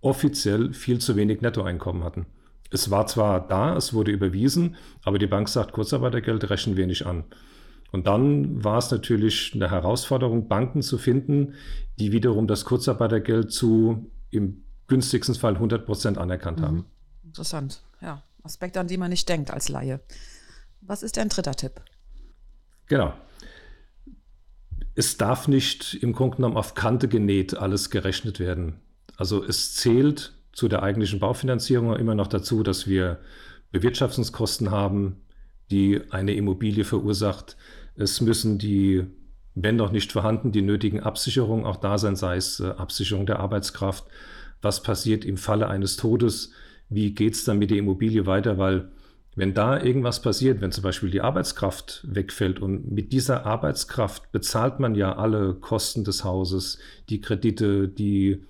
offiziell 0.00 0.72
viel 0.72 0.98
zu 0.98 1.16
wenig 1.16 1.40
Nettoeinkommen 1.40 2.04
hatten. 2.04 2.26
Es 2.70 2.90
war 2.90 3.06
zwar 3.06 3.46
da, 3.46 3.76
es 3.76 3.94
wurde 3.94 4.10
überwiesen, 4.10 4.76
aber 5.04 5.18
die 5.18 5.26
Bank 5.26 5.48
sagt, 5.48 5.72
Kurzarbeitergeld 5.72 6.50
rechnen 6.50 6.76
wir 6.76 6.86
nicht 6.86 7.06
an. 7.06 7.24
Und 7.92 8.06
dann 8.06 8.64
war 8.64 8.78
es 8.78 8.90
natürlich 8.90 9.52
eine 9.54 9.70
Herausforderung, 9.70 10.48
Banken 10.48 10.82
zu 10.82 10.98
finden, 10.98 11.54
die 11.98 12.12
wiederum 12.12 12.46
das 12.46 12.64
Kurzarbeitergeld 12.64 13.52
zu 13.52 14.10
im 14.30 14.64
günstigsten 14.88 15.34
Fall 15.34 15.54
100 15.54 15.86
Prozent 15.86 16.18
anerkannt 16.18 16.60
mhm. 16.60 16.64
haben. 16.64 16.84
Interessant, 17.24 17.82
ja. 18.00 18.22
Aspekt, 18.42 18.76
an 18.76 18.86
die 18.86 18.96
man 18.96 19.10
nicht 19.10 19.28
denkt 19.28 19.50
als 19.50 19.68
Laie. 19.68 20.00
Was 20.80 21.02
ist 21.02 21.16
dein 21.16 21.28
dritter 21.28 21.54
Tipp? 21.54 21.80
Genau. 22.86 23.12
Es 24.94 25.16
darf 25.16 25.48
nicht 25.48 25.94
im 25.94 26.12
Grunde 26.12 26.36
genommen 26.36 26.56
auf 26.56 26.74
Kante 26.74 27.08
genäht 27.08 27.56
alles 27.56 27.90
gerechnet 27.90 28.40
werden. 28.40 28.80
Also 29.16 29.44
es 29.44 29.74
zählt 29.74 30.32
zu 30.52 30.68
der 30.68 30.82
eigentlichen 30.82 31.20
Baufinanzierung 31.20 31.94
immer 31.96 32.14
noch 32.14 32.28
dazu, 32.28 32.62
dass 32.62 32.86
wir 32.86 33.18
Bewirtschaftungskosten 33.72 34.70
haben, 34.70 35.20
die 35.70 36.00
eine 36.10 36.34
Immobilie 36.34 36.84
verursacht. 36.84 37.56
Es 37.94 38.20
müssen 38.20 38.58
die, 38.58 39.04
wenn 39.54 39.76
noch 39.76 39.92
nicht 39.92 40.12
vorhanden, 40.12 40.52
die 40.52 40.62
nötigen 40.62 41.00
Absicherungen 41.00 41.66
auch 41.66 41.76
da 41.76 41.98
sein, 41.98 42.16
sei 42.16 42.36
es 42.36 42.60
äh, 42.60 42.68
Absicherung 42.68 43.26
der 43.26 43.40
Arbeitskraft. 43.40 44.04
Was 44.62 44.82
passiert 44.82 45.24
im 45.24 45.36
Falle 45.36 45.68
eines 45.68 45.96
Todes? 45.96 46.52
Wie 46.88 47.14
geht 47.14 47.34
es 47.34 47.44
dann 47.44 47.58
mit 47.58 47.70
der 47.70 47.78
Immobilie 47.78 48.26
weiter? 48.26 48.56
Weil 48.58 48.88
wenn 49.36 49.52
da 49.52 49.80
irgendwas 49.80 50.22
passiert, 50.22 50.62
wenn 50.62 50.72
zum 50.72 50.82
Beispiel 50.82 51.10
die 51.10 51.20
Arbeitskraft 51.20 52.06
wegfällt 52.08 52.58
und 52.58 52.90
mit 52.90 53.12
dieser 53.12 53.44
Arbeitskraft 53.44 54.32
bezahlt 54.32 54.80
man 54.80 54.94
ja 54.94 55.14
alle 55.14 55.54
Kosten 55.54 56.04
des 56.04 56.24
Hauses, 56.24 56.78
die 57.10 57.20
Kredite, 57.20 57.86
die 57.86 58.42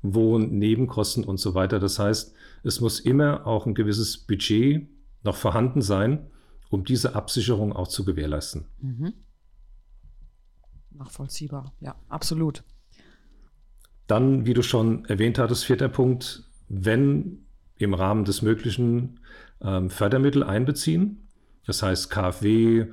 Wohn-, 0.00 0.56
Nebenkosten 0.56 1.24
und 1.24 1.38
so 1.38 1.54
weiter. 1.54 1.80
Das 1.80 1.98
heißt, 1.98 2.32
es 2.62 2.80
muss 2.80 3.00
immer 3.00 3.48
auch 3.48 3.66
ein 3.66 3.74
gewisses 3.74 4.16
Budget 4.16 4.88
noch 5.24 5.34
vorhanden 5.34 5.82
sein, 5.82 6.28
um 6.70 6.84
diese 6.84 7.16
Absicherung 7.16 7.72
auch 7.72 7.88
zu 7.88 8.04
gewährleisten. 8.04 8.66
Mhm. 8.80 9.14
Nachvollziehbar, 10.92 11.72
ja, 11.80 11.96
absolut. 12.08 12.62
Dann, 14.06 14.46
wie 14.46 14.54
du 14.54 14.62
schon 14.62 15.04
erwähnt 15.06 15.38
hattest, 15.38 15.64
vierter 15.64 15.88
Punkt, 15.88 16.44
wenn 16.68 17.44
im 17.76 17.94
Rahmen 17.94 18.24
des 18.24 18.42
Möglichen 18.42 19.20
ähm, 19.62 19.90
Fördermittel 19.90 20.42
einbeziehen. 20.42 21.28
Das 21.66 21.82
heißt 21.82 22.10
KfW, 22.10 22.86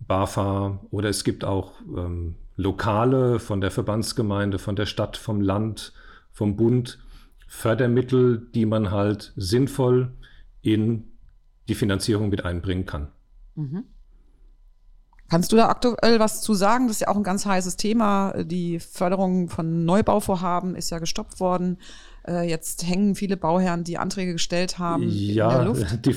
BAFA 0.00 0.80
oder 0.90 1.08
es 1.08 1.24
gibt 1.24 1.44
auch 1.44 1.80
ähm, 1.96 2.36
Lokale 2.56 3.38
von 3.38 3.60
der 3.60 3.70
Verbandsgemeinde, 3.70 4.58
von 4.58 4.76
der 4.76 4.86
Stadt, 4.86 5.16
vom 5.16 5.40
Land, 5.40 5.92
vom 6.32 6.56
Bund, 6.56 6.98
Fördermittel, 7.46 8.48
die 8.54 8.66
man 8.66 8.90
halt 8.90 9.32
sinnvoll 9.36 10.12
in 10.62 11.04
die 11.68 11.74
Finanzierung 11.74 12.28
mit 12.28 12.44
einbringen 12.44 12.86
kann. 12.86 13.08
Mhm. 13.54 13.84
Kannst 15.28 15.50
du 15.50 15.56
da 15.56 15.68
aktuell 15.68 16.20
was 16.20 16.40
zu 16.40 16.54
sagen? 16.54 16.86
Das 16.86 16.96
ist 16.96 17.00
ja 17.00 17.08
auch 17.08 17.16
ein 17.16 17.24
ganz 17.24 17.46
heißes 17.46 17.76
Thema. 17.76 18.32
Die 18.44 18.78
Förderung 18.78 19.48
von 19.48 19.84
Neubauvorhaben 19.84 20.76
ist 20.76 20.90
ja 20.90 20.98
gestoppt 20.98 21.40
worden. 21.40 21.78
Äh, 22.26 22.48
jetzt 22.48 22.86
hängen 22.86 23.14
viele 23.14 23.36
Bauherren, 23.36 23.82
die 23.82 23.98
Anträge 23.98 24.32
gestellt 24.32 24.78
haben, 24.78 25.04
ja, 25.08 25.50
in 25.50 25.56
der 25.56 25.64
Luft. 25.64 26.06
Die, 26.06 26.14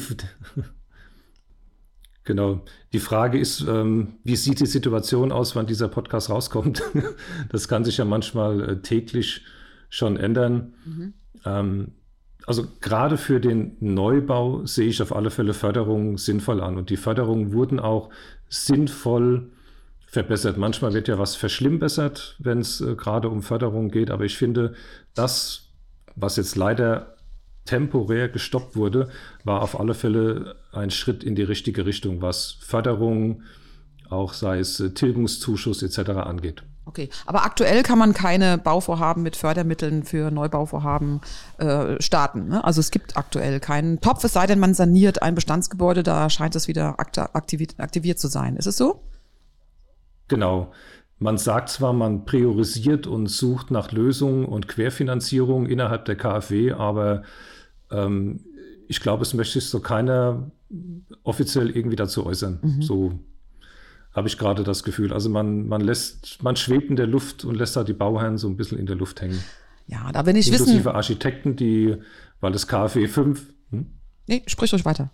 genau. 2.24 2.62
Die 2.94 3.00
Frage 3.00 3.40
ist, 3.40 3.62
ähm, 3.62 4.16
wie 4.24 4.36
sieht 4.36 4.60
die 4.60 4.68
Situation 4.68 5.32
aus, 5.32 5.56
wann 5.56 5.66
dieser 5.66 5.88
Podcast 5.88 6.30
rauskommt? 6.30 6.84
das 7.52 7.68
kann 7.68 7.84
sich 7.84 7.98
ja 7.98 8.06
manchmal 8.06 8.70
äh, 8.70 8.82
täglich 8.82 9.44
schon 9.90 10.18
ändern. 10.18 10.74
Mhm. 10.86 11.14
Ähm, 11.46 11.92
also 12.46 12.66
gerade 12.82 13.18
für 13.18 13.40
den 13.40 13.78
Neubau 13.80 14.66
sehe 14.66 14.88
ich 14.88 15.02
auf 15.04 15.16
alle 15.16 15.30
Fälle 15.30 15.54
Förderungen 15.54 16.18
sinnvoll 16.18 16.62
an. 16.62 16.78
Und 16.78 16.90
die 16.90 16.98
Förderungen 16.98 17.54
wurden 17.54 17.80
auch 17.80 18.10
sinnvoll 18.50 19.52
verbessert. 20.08 20.58
Manchmal 20.58 20.94
wird 20.94 21.08
ja 21.08 21.20
was 21.20 21.36
verschlimmbessert, 21.36 22.36
wenn 22.40 22.60
es 22.60 22.82
äh, 22.82 22.96
gerade 22.96 23.30
um 23.30 23.44
Förderung 23.44 23.90
geht. 23.90 24.12
Aber 24.12 24.26
ich 24.26 24.38
finde, 24.38 24.74
das 25.14 25.70
was 26.22 26.36
jetzt 26.36 26.56
leider 26.56 27.16
temporär 27.66 28.30
gestoppt 28.30 28.76
wurde, 28.76 29.10
war 29.44 29.62
auf 29.62 29.80
alle 29.80 29.94
Fälle 29.94 30.56
ein 30.72 30.92
Schritt 30.92 31.24
in 31.24 31.36
die 31.36 31.44
richtige 31.44 31.86
Richtung, 31.86 32.22
was 32.22 32.58
Förderung, 32.62 33.44
auch 34.10 34.34
sei 34.34 34.60
es 34.60 34.80
äh, 34.80 34.92
Tilgungszuschuss 34.92 35.84
etc. 35.84 36.10
angeht. 36.10 36.64
Okay, 36.90 37.08
aber 37.28 37.46
aktuell 37.46 37.84
kann 37.84 38.00
man 38.00 38.14
keine 38.16 38.58
Bauvorhaben 38.58 39.22
mit 39.22 39.36
Fördermitteln 39.36 40.02
für 40.02 40.32
Neubauvorhaben 40.32 41.22
äh, 41.60 42.02
starten. 42.02 42.48
Ne? 42.48 42.64
Also 42.64 42.80
es 42.80 42.90
gibt 42.90 43.16
aktuell 43.16 43.60
keinen 43.60 44.02
Topf, 44.02 44.24
es 44.24 44.34
sei 44.34 44.48
denn, 44.48 44.58
man 44.58 44.74
saniert 44.74 45.22
ein 45.22 45.36
Bestandsgebäude, 45.36 46.02
da 46.02 46.32
scheint 46.32 46.56
es 46.56 46.68
wieder 46.68 47.00
aktiviert, 47.00 47.76
aktiviert 47.78 48.18
zu 48.18 48.28
sein. 48.28 48.56
Ist 48.56 48.66
es 48.66 48.76
so? 48.76 49.04
Genau. 50.30 50.72
Man 51.20 51.38
sagt 51.38 51.70
zwar, 51.70 51.94
man 51.94 52.26
priorisiert 52.26 53.06
und 53.06 53.28
sucht 53.28 53.70
nach 53.70 53.92
Lösungen 53.92 54.46
und 54.46 54.68
Querfinanzierung 54.68 55.68
innerhalb 55.68 56.06
der 56.06 56.16
KfW, 56.16 56.72
aber 56.72 57.22
ähm, 57.92 58.40
ich 58.88 59.00
glaube, 59.00 59.22
es 59.22 59.36
möchte 59.36 59.60
sich 59.60 59.70
so 59.70 59.80
keiner 59.80 60.50
offiziell 61.22 61.70
irgendwie 61.70 61.98
dazu 61.98 62.26
äußern. 62.26 62.58
Mhm. 62.64 62.82
So 62.82 63.20
habe 64.14 64.28
ich 64.28 64.38
gerade 64.38 64.64
das 64.64 64.84
Gefühl. 64.84 65.14
Also 65.14 65.30
man, 65.30 65.68
man 65.68 65.82
lässt, 65.82 66.44
man 66.44 66.56
schwebt 66.56 66.90
in 66.90 66.96
der 66.96 67.08
Luft 67.08 67.46
und 67.46 67.56
lässt 67.56 67.76
da 67.76 67.84
die 67.84 67.94
Bauherren 67.94 68.38
so 68.38 68.48
ein 68.48 68.58
bisschen 68.58 68.78
in 68.78 68.86
der 68.86 68.96
Luft 68.96 69.22
hängen. 69.22 69.40
Ja, 69.88 70.12
da 70.12 70.24
bin 70.24 70.36
ich 70.36 70.48
Inklusive 70.48 70.52
wissen. 70.52 70.78
Inklusive 70.78 70.96
Architekten, 70.96 71.56
die, 71.56 71.98
weil 72.40 72.52
das 72.52 72.68
KfW 72.68 73.08
5. 73.08 73.54
Hm? 73.72 73.86
Nee, 74.28 74.44
sprich 74.48 74.74
ruhig 74.74 74.86
weiter. 74.86 75.12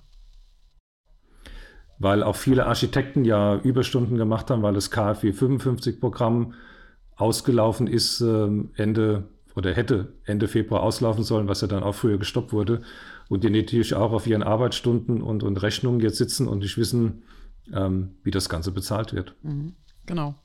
Weil 1.98 2.24
auch 2.24 2.36
viele 2.36 2.66
Architekten 2.66 3.24
ja 3.24 3.56
Überstunden 3.56 4.18
gemacht 4.18 4.50
haben, 4.50 4.64
weil 4.64 4.74
das 4.74 4.92
KfW 4.92 5.32
55 5.32 6.00
Programm 6.00 6.54
ausgelaufen 7.16 7.88
ist, 7.88 8.20
ähm, 8.20 8.72
Ende 8.76 9.30
oder 9.56 9.74
hätte 9.74 10.14
Ende 10.26 10.50
Februar 10.50 10.84
auslaufen 10.84 11.24
sollen, 11.24 11.48
was 11.48 11.62
ja 11.62 11.68
dann 11.68 11.84
auch 11.84 11.96
früher 11.96 12.18
gestoppt 12.18 12.52
wurde. 12.52 12.82
Und 13.30 13.44
die 13.44 13.50
natürlich 13.50 13.94
auch 13.94 14.12
auf 14.12 14.28
ihren 14.28 14.44
Arbeitsstunden 14.44 15.22
und, 15.22 15.44
und 15.44 15.62
Rechnungen 15.62 16.02
jetzt 16.02 16.18
sitzen 16.18 16.48
und 16.48 16.60
nicht 16.60 16.78
wissen, 16.78 17.24
ähm, 17.74 18.16
wie 18.24 18.32
das 18.32 18.50
Ganze 18.50 18.72
bezahlt 18.72 19.14
wird. 19.14 19.36
Mhm. 19.44 19.74
Genau. 20.06 20.36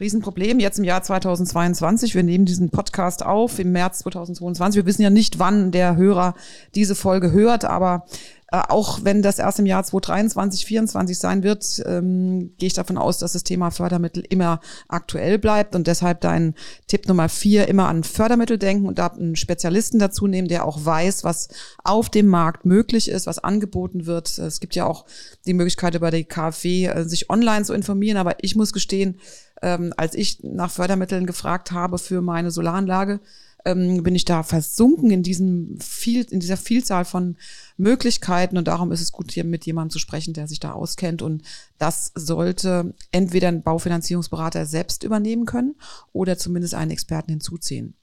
Riesenproblem 0.00 0.60
jetzt 0.60 0.78
im 0.78 0.84
Jahr 0.84 1.02
2022. 1.02 2.14
Wir 2.14 2.22
nehmen 2.22 2.44
diesen 2.44 2.70
Podcast 2.70 3.24
auf 3.24 3.58
im 3.58 3.72
März 3.72 3.98
2022. 4.00 4.76
Wir 4.76 4.86
wissen 4.86 5.02
ja 5.02 5.10
nicht, 5.10 5.40
wann 5.40 5.72
der 5.72 5.96
Hörer 5.96 6.34
diese 6.76 6.94
Folge 6.94 7.32
hört, 7.32 7.64
aber 7.64 8.06
äh, 8.50 8.62
auch 8.68 9.00
wenn 9.02 9.22
das 9.22 9.38
erst 9.38 9.58
im 9.58 9.66
Jahr 9.66 9.84
2023, 9.84 10.60
2024 10.60 11.18
sein 11.18 11.42
wird, 11.42 11.82
ähm, 11.84 12.54
gehe 12.58 12.68
ich 12.68 12.74
davon 12.74 12.96
aus, 12.96 13.18
dass 13.18 13.32
das 13.32 13.44
Thema 13.44 13.70
Fördermittel 13.70 14.24
immer 14.28 14.60
aktuell 14.86 15.38
bleibt 15.38 15.74
und 15.74 15.86
deshalb 15.86 16.22
dein 16.22 16.54
Tipp 16.86 17.08
Nummer 17.08 17.28
vier, 17.28 17.68
immer 17.68 17.88
an 17.88 18.04
Fördermittel 18.04 18.56
denken 18.56 18.86
und 18.86 18.98
da 18.98 19.08
einen 19.08 19.36
Spezialisten 19.36 19.98
dazu 19.98 20.26
nehmen, 20.26 20.48
der 20.48 20.64
auch 20.64 20.82
weiß, 20.82 21.24
was 21.24 21.48
auf 21.84 22.08
dem 22.08 22.28
Markt 22.28 22.64
möglich 22.64 23.10
ist, 23.10 23.26
was 23.26 23.38
angeboten 23.38 24.06
wird. 24.06 24.38
Es 24.38 24.60
gibt 24.60 24.74
ja 24.74 24.86
auch 24.86 25.04
die 25.46 25.54
Möglichkeit 25.54 25.94
über 25.94 26.10
die 26.10 26.24
KfW 26.24 26.86
äh, 26.86 27.04
sich 27.04 27.28
online 27.28 27.64
zu 27.64 27.74
informieren, 27.74 28.16
aber 28.16 28.36
ich 28.42 28.56
muss 28.56 28.72
gestehen, 28.72 29.18
ähm, 29.62 29.92
als 29.96 30.14
ich 30.14 30.42
nach 30.42 30.70
Fördermitteln 30.70 31.26
gefragt 31.26 31.72
habe 31.72 31.98
für 31.98 32.22
meine 32.22 32.50
Solaranlage, 32.50 33.20
ähm, 33.64 34.02
bin 34.02 34.14
ich 34.14 34.24
da 34.24 34.42
versunken 34.42 35.10
in 35.10 35.22
diesem 35.22 35.78
viel, 35.80 36.24
in 36.30 36.40
dieser 36.40 36.56
Vielzahl 36.56 37.04
von 37.04 37.36
Möglichkeiten 37.76 38.56
und 38.56 38.68
darum 38.68 38.92
ist 38.92 39.00
es 39.00 39.12
gut, 39.12 39.32
hier 39.32 39.44
mit 39.44 39.66
jemandem 39.66 39.90
zu 39.90 39.98
sprechen, 39.98 40.32
der 40.32 40.48
sich 40.48 40.60
da 40.60 40.72
auskennt 40.72 41.22
und 41.22 41.42
das 41.78 42.12
sollte 42.14 42.94
entweder 43.10 43.48
ein 43.48 43.62
Baufinanzierungsberater 43.62 44.64
selbst 44.66 45.02
übernehmen 45.02 45.44
können 45.44 45.74
oder 46.12 46.38
zumindest 46.38 46.74
einen 46.74 46.92
Experten 46.92 47.30
hinzuziehen. 47.30 47.94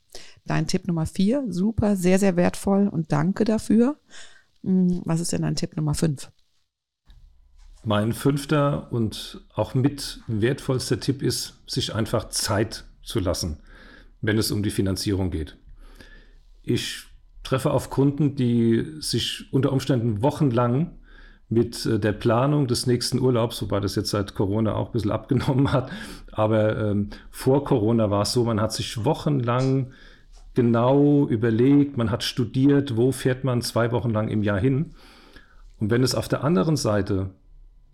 Dein 0.46 0.68
Tipp 0.68 0.88
Nummer 0.88 1.06
vier, 1.06 1.46
super, 1.50 1.96
sehr, 1.96 2.20
sehr 2.20 2.36
wertvoll 2.36 2.88
und 2.88 3.12
danke 3.12 3.44
dafür. 3.44 3.98
Hm, 4.64 5.02
was 5.06 5.20
ist 5.20 5.32
denn 5.32 5.42
dein 5.42 5.56
Tipp 5.56 5.76
Nummer 5.76 5.94
fünf? 5.94 6.32
Mein 7.86 8.14
fünfter 8.14 8.92
und 8.92 9.42
auch 9.54 9.74
mit 9.74 10.20
wertvollster 10.28 11.00
Tipp 11.00 11.22
ist, 11.22 11.62
sich 11.68 11.96
einfach 11.96 12.30
Zeit 12.30 12.86
zu 13.04 13.20
lassen 13.20 13.60
wenn 14.26 14.38
es 14.38 14.52
um 14.52 14.64
die 14.64 14.72
Finanzierung 14.72 15.32
geht. 15.32 15.58
Ich 16.64 17.04
treffe 17.44 17.72
auf 17.72 17.90
Kunden, 17.90 18.36
die 18.36 18.86
sich 19.00 19.46
unter 19.52 19.72
Umständen 19.72 20.22
wochenlang 20.22 20.92
mit 21.48 21.86
äh, 21.86 22.00
der 22.00 22.14
Planung 22.14 22.68
des 22.68 22.88
nächsten 22.88 23.20
Urlaubs, 23.20 23.62
wobei 23.62 23.80
das 23.80 23.96
jetzt 23.96 24.10
seit 24.10 24.34
Corona 24.34 24.74
auch 24.74 24.88
ein 24.88 24.92
bisschen 24.94 25.12
abgenommen 25.20 25.72
hat, 25.72 25.92
aber 26.32 26.78
ähm, 26.78 27.10
vor 27.30 27.64
Corona 27.64 28.10
war 28.10 28.24
es 28.24 28.34
so, 28.34 28.44
man 28.44 28.60
hat 28.60 28.74
sich 28.74 29.06
wochenlang 29.06 29.92
genau 30.56 31.28
überlegt, 31.28 31.98
man 31.98 32.10
hat 32.10 32.24
studiert, 32.24 32.98
wo 32.98 33.12
fährt 33.12 33.44
man 33.44 33.62
zwei 33.62 33.92
Wochen 33.92 34.10
lang 34.10 34.30
im 34.30 34.42
Jahr 34.42 34.60
hin. 34.60 34.92
Und 35.80 35.92
wenn 35.92 36.02
es 36.02 36.16
auf 36.16 36.30
der 36.30 36.46
anderen 36.46 36.78
Seite 36.78 37.32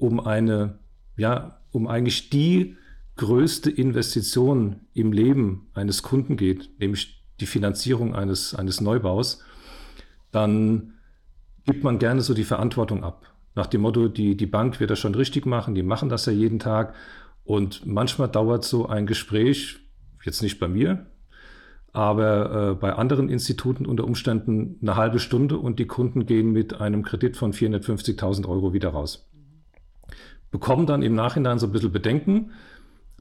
um 0.02 0.20
eine, 0.20 0.80
ja, 1.16 1.60
um 1.72 1.88
eigentlich 1.88 2.30
die 2.30 2.76
größte 3.18 3.70
Investition 3.70 4.82
im 4.94 5.12
Leben 5.12 5.70
eines 5.74 6.02
Kunden 6.02 6.38
geht, 6.38 6.72
nämlich 6.80 7.24
die 7.40 7.46
Finanzierung 7.46 8.16
eines, 8.16 8.56
eines 8.56 8.82
Neubaus, 8.82 9.44
dann 10.32 10.94
gibt 11.66 11.84
man 11.84 12.00
gerne 12.00 12.22
so 12.22 12.34
die 12.34 12.44
Verantwortung 12.44 13.04
ab. 13.04 13.28
Nach 13.54 13.68
dem 13.68 13.82
Motto, 13.82 14.08
die, 14.08 14.36
die 14.36 14.46
Bank 14.48 14.80
wird 14.80 14.90
das 14.90 15.00
schon 15.00 15.14
richtig 15.14 15.46
machen, 15.46 15.76
die 15.76 15.84
machen 15.84 16.10
das 16.10 16.26
ja 16.26 16.34
jeden 16.34 16.58
Tag. 16.58 16.96
Und 17.44 17.86
manchmal 17.86 18.30
dauert 18.30 18.64
so 18.64 18.88
ein 18.88 19.06
Gespräch, 19.06 19.80
jetzt 20.24 20.42
nicht 20.42 20.60
bei 20.60 20.68
mir, 20.68 21.06
aber 21.94 22.72
äh, 22.72 22.76
bei 22.76 22.94
anderen 22.94 23.30
Instituten 23.30 23.86
unter 23.86 24.06
Umständen 24.06 24.80
eine 24.82 24.96
halbe 24.96 25.20
Stunde 25.20 25.58
und 25.58 25.78
die 25.78 25.88
Kunden 25.88 26.26
gehen 26.26 26.52
mit 26.52 26.80
einem 26.80 27.04
Kredit 27.04 27.38
von 27.38 27.54
450.000 27.54 28.48
Euro 28.48 28.74
wieder 28.74 28.90
raus. 28.90 29.31
Bekommen 30.52 30.86
dann 30.86 31.02
im 31.02 31.16
Nachhinein 31.16 31.60
so 31.60 31.68
ein 31.68 31.72
bisschen 31.72 31.92
Bedenken, 31.92 32.52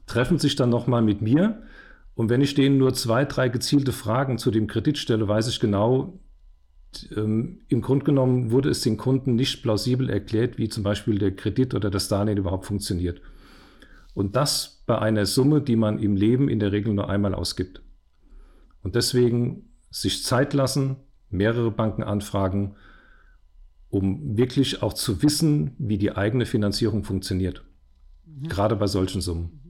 treffen 0.05 0.37
sich 0.37 0.55
dann 0.55 0.69
nochmal 0.69 1.01
mit 1.01 1.21
mir. 1.21 1.63
Und 2.13 2.29
wenn 2.29 2.41
ich 2.41 2.53
denen 2.53 2.77
nur 2.77 2.93
zwei, 2.93 3.25
drei 3.25 3.49
gezielte 3.49 3.93
Fragen 3.93 4.37
zu 4.37 4.51
dem 4.51 4.67
Kredit 4.67 4.97
stelle, 4.97 5.27
weiß 5.27 5.47
ich 5.47 5.59
genau, 5.59 6.19
ähm, 7.15 7.59
im 7.69 7.81
Grunde 7.81 8.05
genommen 8.05 8.51
wurde 8.51 8.69
es 8.69 8.81
den 8.81 8.97
Kunden 8.97 9.35
nicht 9.35 9.63
plausibel 9.63 10.09
erklärt, 10.09 10.57
wie 10.57 10.69
zum 10.69 10.83
Beispiel 10.83 11.17
der 11.17 11.35
Kredit 11.35 11.73
oder 11.73 11.89
das 11.89 12.09
Darlehen 12.09 12.37
überhaupt 12.37 12.65
funktioniert. 12.65 13.21
Und 14.13 14.35
das 14.35 14.83
bei 14.85 14.99
einer 14.99 15.25
Summe, 15.25 15.61
die 15.61 15.77
man 15.77 15.99
im 15.99 16.15
Leben 16.15 16.49
in 16.49 16.59
der 16.59 16.73
Regel 16.73 16.93
nur 16.93 17.09
einmal 17.09 17.33
ausgibt. 17.33 17.81
Und 18.83 18.95
deswegen 18.95 19.69
sich 19.89 20.23
Zeit 20.23 20.53
lassen, 20.53 20.97
mehrere 21.29 21.71
Banken 21.71 22.03
anfragen, 22.03 22.75
um 23.91 24.37
wirklich 24.37 24.81
auch 24.81 24.93
zu 24.93 25.21
wissen, 25.21 25.75
wie 25.77 25.97
die 25.97 26.13
eigene 26.13 26.45
Finanzierung 26.45 27.03
funktioniert. 27.03 27.63
Mhm. 28.25 28.47
Gerade 28.47 28.75
bei 28.75 28.87
solchen 28.87 29.21
Summen. 29.21 29.61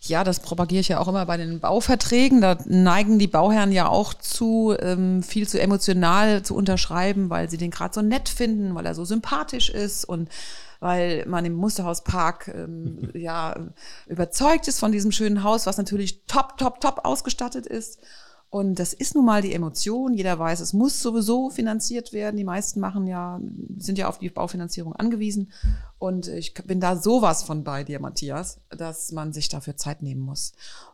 Ja, 0.00 0.22
das 0.22 0.40
propagiere 0.40 0.80
ich 0.80 0.88
ja 0.88 1.00
auch 1.00 1.08
immer 1.08 1.26
bei 1.26 1.36
den 1.36 1.58
Bauverträgen. 1.58 2.40
Da 2.40 2.56
neigen 2.66 3.18
die 3.18 3.26
Bauherren 3.26 3.72
ja 3.72 3.88
auch 3.88 4.14
zu, 4.14 4.74
ähm, 4.78 5.24
viel 5.24 5.48
zu 5.48 5.60
emotional 5.60 6.42
zu 6.42 6.54
unterschreiben, 6.54 7.30
weil 7.30 7.50
sie 7.50 7.56
den 7.56 7.72
gerade 7.72 7.94
so 7.94 8.02
nett 8.02 8.28
finden, 8.28 8.76
weil 8.76 8.86
er 8.86 8.94
so 8.94 9.04
sympathisch 9.04 9.70
ist 9.70 10.04
und 10.04 10.28
weil 10.78 11.26
man 11.26 11.44
im 11.44 11.54
Musterhauspark 11.54 12.52
ähm, 12.54 13.10
ja 13.14 13.56
überzeugt 14.06 14.68
ist 14.68 14.78
von 14.78 14.92
diesem 14.92 15.10
schönen 15.10 15.42
Haus, 15.42 15.66
was 15.66 15.78
natürlich 15.78 16.24
top, 16.26 16.56
top, 16.58 16.80
top 16.80 17.00
ausgestattet 17.02 17.66
ist. 17.66 17.98
Und 18.50 18.78
das 18.78 18.94
ist 18.94 19.14
nun 19.14 19.26
mal 19.26 19.42
die 19.42 19.52
Emotion. 19.52 20.14
Jeder 20.14 20.38
weiß, 20.38 20.60
es 20.60 20.72
muss 20.72 21.02
sowieso 21.02 21.50
finanziert 21.50 22.14
werden. 22.14 22.38
Die 22.38 22.44
meisten 22.44 22.80
machen 22.80 23.06
ja, 23.06 23.40
sind 23.76 23.98
ja 23.98 24.08
auf 24.08 24.18
die 24.18 24.30
Baufinanzierung 24.30 24.94
angewiesen. 24.94 25.52
Und 25.98 26.28
ich 26.28 26.54
bin 26.54 26.80
da 26.80 26.96
sowas 26.96 27.42
von 27.42 27.62
bei 27.62 27.84
dir, 27.84 28.00
Matthias, 28.00 28.60
dass 28.70 29.12
man 29.12 29.34
sich 29.34 29.50
dafür 29.50 29.76
Zeit 29.76 30.02
nehmen 30.02 30.22
muss. 30.22 30.52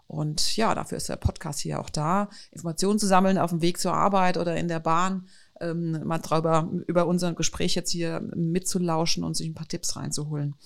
Und 0.08 0.56
ja, 0.56 0.74
dafür 0.74 0.98
ist 0.98 1.08
der 1.08 1.16
Podcast 1.16 1.60
hier 1.60 1.80
auch 1.80 1.90
da, 1.90 2.28
Informationen 2.50 2.98
zu 2.98 3.06
sammeln 3.06 3.38
auf 3.38 3.50
dem 3.50 3.62
Weg 3.62 3.78
zur 3.78 3.94
Arbeit 3.94 4.36
oder 4.36 4.56
in 4.56 4.68
der 4.68 4.80
Bahn, 4.80 5.28
ähm, 5.60 6.04
mal 6.04 6.18
drüber, 6.18 6.68
über 6.86 7.06
unser 7.06 7.34
Gespräch 7.34 7.76
jetzt 7.76 7.90
hier 7.90 8.20
mitzulauschen 8.34 9.22
und 9.22 9.36
sich 9.36 9.48
ein 9.48 9.54
paar 9.54 9.68
Tipps 9.68 9.94
reinzuholen. 9.94 10.56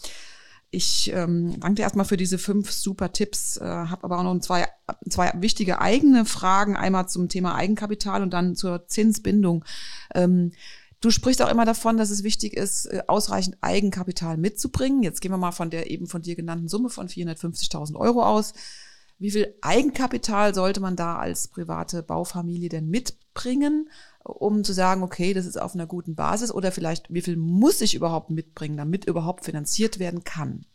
Ich 0.70 1.10
ähm, 1.14 1.58
danke 1.60 1.76
dir 1.76 1.82
erstmal 1.82 2.04
für 2.04 2.18
diese 2.18 2.36
fünf 2.36 2.70
super 2.70 3.12
Tipps, 3.12 3.56
äh, 3.56 3.64
habe 3.64 4.04
aber 4.04 4.18
auch 4.18 4.22
noch 4.22 4.38
zwei, 4.40 4.66
zwei 5.08 5.32
wichtige 5.36 5.80
eigene 5.80 6.26
Fragen. 6.26 6.76
Einmal 6.76 7.08
zum 7.08 7.30
Thema 7.30 7.54
Eigenkapital 7.54 8.22
und 8.22 8.30
dann 8.34 8.54
zur 8.54 8.86
Zinsbindung. 8.86 9.64
Ähm, 10.14 10.52
du 11.00 11.10
sprichst 11.10 11.40
auch 11.40 11.50
immer 11.50 11.64
davon, 11.64 11.96
dass 11.96 12.10
es 12.10 12.22
wichtig 12.22 12.54
ist, 12.54 12.84
äh, 12.86 13.02
ausreichend 13.06 13.56
Eigenkapital 13.62 14.36
mitzubringen. 14.36 15.02
Jetzt 15.02 15.22
gehen 15.22 15.32
wir 15.32 15.38
mal 15.38 15.52
von 15.52 15.70
der 15.70 15.90
eben 15.90 16.06
von 16.06 16.20
dir 16.20 16.36
genannten 16.36 16.68
Summe 16.68 16.90
von 16.90 17.08
450.000 17.08 17.96
Euro 17.96 18.22
aus. 18.22 18.52
Wie 19.18 19.30
viel 19.30 19.54
Eigenkapital 19.62 20.54
sollte 20.54 20.80
man 20.80 20.96
da 20.96 21.16
als 21.16 21.48
private 21.48 22.02
Baufamilie 22.02 22.68
denn 22.68 22.88
mitbringen? 22.88 23.88
Um 24.28 24.64
zu 24.64 24.72
sagen, 24.72 25.02
okay, 25.02 25.34
das 25.34 25.46
ist 25.46 25.60
auf 25.60 25.74
einer 25.74 25.86
guten 25.86 26.14
Basis 26.14 26.52
oder 26.52 26.70
vielleicht, 26.70 27.12
wie 27.12 27.22
viel 27.22 27.36
muss 27.36 27.80
ich 27.80 27.94
überhaupt 27.94 28.30
mitbringen, 28.30 28.76
damit 28.76 29.06
überhaupt 29.06 29.44
finanziert 29.44 29.98
werden 29.98 30.24
kann? 30.24 30.66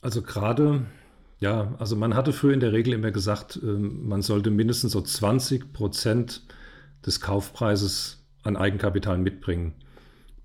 Also 0.00 0.22
gerade, 0.22 0.86
ja, 1.40 1.74
also 1.78 1.96
man 1.96 2.14
hatte 2.14 2.32
früher 2.32 2.54
in 2.54 2.60
der 2.60 2.72
Regel 2.72 2.94
immer 2.94 3.10
gesagt, 3.10 3.58
ähm, 3.62 4.06
man 4.06 4.22
sollte 4.22 4.50
mindestens 4.50 4.92
so 4.92 5.00
20 5.00 5.72
Prozent 5.72 6.46
des 7.04 7.20
Kaufpreises 7.20 8.24
an 8.42 8.56
Eigenkapital 8.56 9.18
mitbringen. 9.18 9.74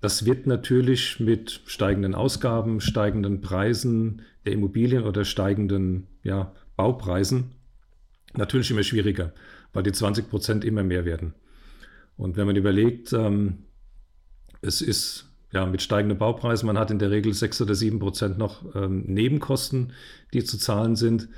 Das 0.00 0.26
wird 0.26 0.46
natürlich 0.46 1.20
mit 1.20 1.62
steigenden 1.66 2.14
Ausgaben, 2.14 2.80
steigenden 2.80 3.40
Preisen 3.40 4.22
der 4.44 4.52
Immobilien 4.52 5.04
oder 5.04 5.24
steigenden 5.24 6.08
ja, 6.22 6.52
Baupreisen 6.76 7.54
natürlich 8.36 8.70
immer 8.70 8.82
schwieriger, 8.82 9.32
weil 9.74 9.82
die 9.82 9.92
20 9.92 10.30
Prozent 10.30 10.64
immer 10.64 10.82
mehr 10.82 11.04
werden. 11.04 11.34
Und 12.16 12.36
wenn 12.36 12.46
man 12.46 12.56
überlegt, 12.56 13.12
ähm, 13.12 13.64
es 14.62 14.80
ist 14.80 15.28
ja 15.52 15.66
mit 15.66 15.82
steigenden 15.82 16.18
Baupreisen, 16.18 16.66
man 16.66 16.78
hat 16.78 16.90
in 16.90 16.98
der 16.98 17.10
Regel 17.10 17.34
6 17.34 17.60
oder 17.60 17.74
7 17.74 17.98
Prozent 17.98 18.38
noch 18.38 18.74
ähm, 18.74 19.02
Nebenkosten, 19.02 19.92
die 20.32 20.42
zu 20.44 20.58
zahlen 20.58 20.96
sind, 20.96 21.28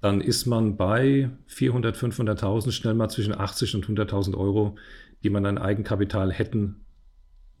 dann 0.00 0.20
ist 0.20 0.46
man 0.46 0.76
bei 0.76 1.30
400, 1.46 1.96
500.000 1.96 2.72
schnell 2.72 2.94
mal 2.94 3.08
zwischen 3.08 3.38
80 3.38 3.76
und 3.76 3.86
100.000 3.86 4.36
Euro, 4.36 4.76
die 5.22 5.30
man 5.30 5.46
an 5.46 5.58
Eigenkapital 5.58 6.32
hätten 6.32 6.80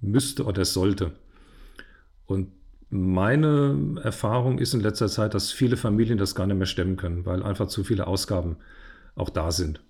müsste 0.00 0.44
oder 0.44 0.64
sollte. 0.64 1.12
Und 2.26 2.48
meine 2.90 4.00
Erfahrung 4.02 4.58
ist 4.58 4.74
in 4.74 4.80
letzter 4.80 5.08
Zeit, 5.08 5.34
dass 5.34 5.52
viele 5.52 5.76
Familien 5.76 6.18
das 6.18 6.34
gar 6.34 6.46
nicht 6.46 6.56
mehr 6.56 6.66
stemmen 6.66 6.96
können, 6.96 7.24
weil 7.24 7.42
einfach 7.42 7.68
zu 7.68 7.84
viele 7.84 8.06
Ausgaben 8.06 8.56
auch 9.14 9.30
da 9.30 9.52
sind. 9.52 9.80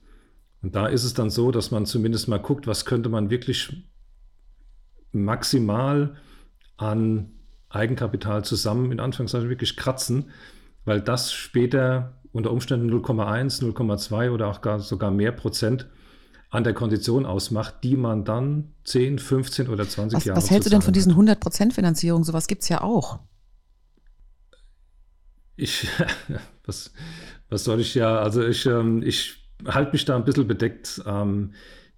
Und 0.63 0.75
da 0.77 0.87
ist 0.87 1.05
es 1.05 1.15
dann 1.15 1.31
so, 1.31 1.51
dass 1.51 1.71
man 1.71 1.87
zumindest 1.87 2.29
mal 2.29 2.39
guckt, 2.39 2.67
was 2.67 2.85
könnte 2.85 3.09
man 3.09 3.31
wirklich 3.31 3.85
maximal 5.11 6.17
an 6.77 7.33
Eigenkapital 7.69 8.45
zusammen 8.45 8.93
in 8.93 9.01
Anführungszeichen 9.01 9.49
wirklich 9.49 9.77
kratzen, 9.77 10.31
weil 10.85 11.01
das 11.01 11.33
später 11.33 12.21
unter 12.33 12.51
Umständen 12.51 12.91
0,1, 12.91 13.63
0,2 13.63 14.31
oder 14.31 14.49
auch 14.49 14.61
gar, 14.61 14.79
sogar 14.79 15.11
mehr 15.11 15.33
Prozent 15.33 15.89
an 16.51 16.65
der 16.65 16.75
Kondition 16.75 17.27
ausmacht, 17.27 17.77
die 17.83 17.97
man 17.97 18.25
dann 18.25 18.75
10, 18.85 19.19
15 19.19 19.69
oder 19.69 19.89
20 19.89 20.17
was, 20.17 20.25
Jahre 20.25 20.37
Was 20.37 20.51
hältst 20.51 20.67
du 20.67 20.71
denn 20.71 20.83
von 20.83 20.93
diesen 20.93 21.15
100% 21.15 21.73
Finanzierung? 21.73 22.25
Sowas 22.25 22.47
gibt 22.47 22.63
es 22.63 22.69
ja 22.69 22.83
auch. 22.83 23.21
Ich, 25.57 25.89
was, 26.65 26.93
was 27.49 27.65
soll 27.65 27.81
ich 27.81 27.95
ja, 27.95 28.19
also 28.19 28.47
ich, 28.47 28.67
ähm, 28.67 29.03
ich 29.03 29.42
halte 29.67 29.93
mich 29.93 30.05
da 30.05 30.17
ein 30.17 30.25
bisschen 30.25 30.49
bedeckt. 30.49 31.03
Ähm, 31.07 31.53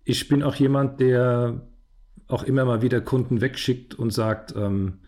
ich 0.05 0.29
bin 0.29 0.42
auch 0.42 0.55
jemand, 0.55 1.00
der 1.00 1.66
auch 2.29 2.42
immer 2.42 2.64
mal 2.64 2.83
wieder 2.83 3.00
Kunden 3.00 3.40
wegschickt 3.40 3.94
und 3.94 4.12
sagt, 4.12 4.55
ähm, 4.57 4.98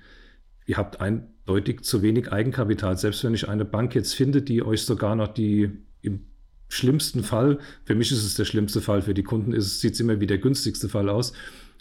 ihr 0.67 0.77
habt 0.77 1.01
eindeutig 1.01 1.83
zu 1.83 2.03
wenig 2.03 2.33
Eigenkapital. 2.33 2.97
Selbst 2.97 3.25
wenn 3.25 3.35
ich 3.35 3.49
eine 3.49 3.65
Bank 3.65 3.95
jetzt 3.95 4.15
finde, 4.15 4.43
die 4.43 4.63
euch 4.63 4.83
sogar 4.83 5.17
noch 5.17 5.29
die 5.29 5.71
im 6.03 6.27
schlimmsten 6.69 7.23
Fall, 7.23 7.59
für 7.85 7.95
mich 7.95 8.11
ist 8.11 8.25
es 8.25 8.35
der 8.35 8.45
schlimmste 8.45 8.81
Fall, 8.81 9.03
für 9.03 9.15
die 9.15 9.23
Kunden 9.23 9.59
sieht 9.61 9.95
es 9.95 10.01
immer 10.01 10.21
wie 10.21 10.27
der 10.27 10.39
günstigste 10.39 10.89
Fall 10.89 11.09
aus. 11.09 11.33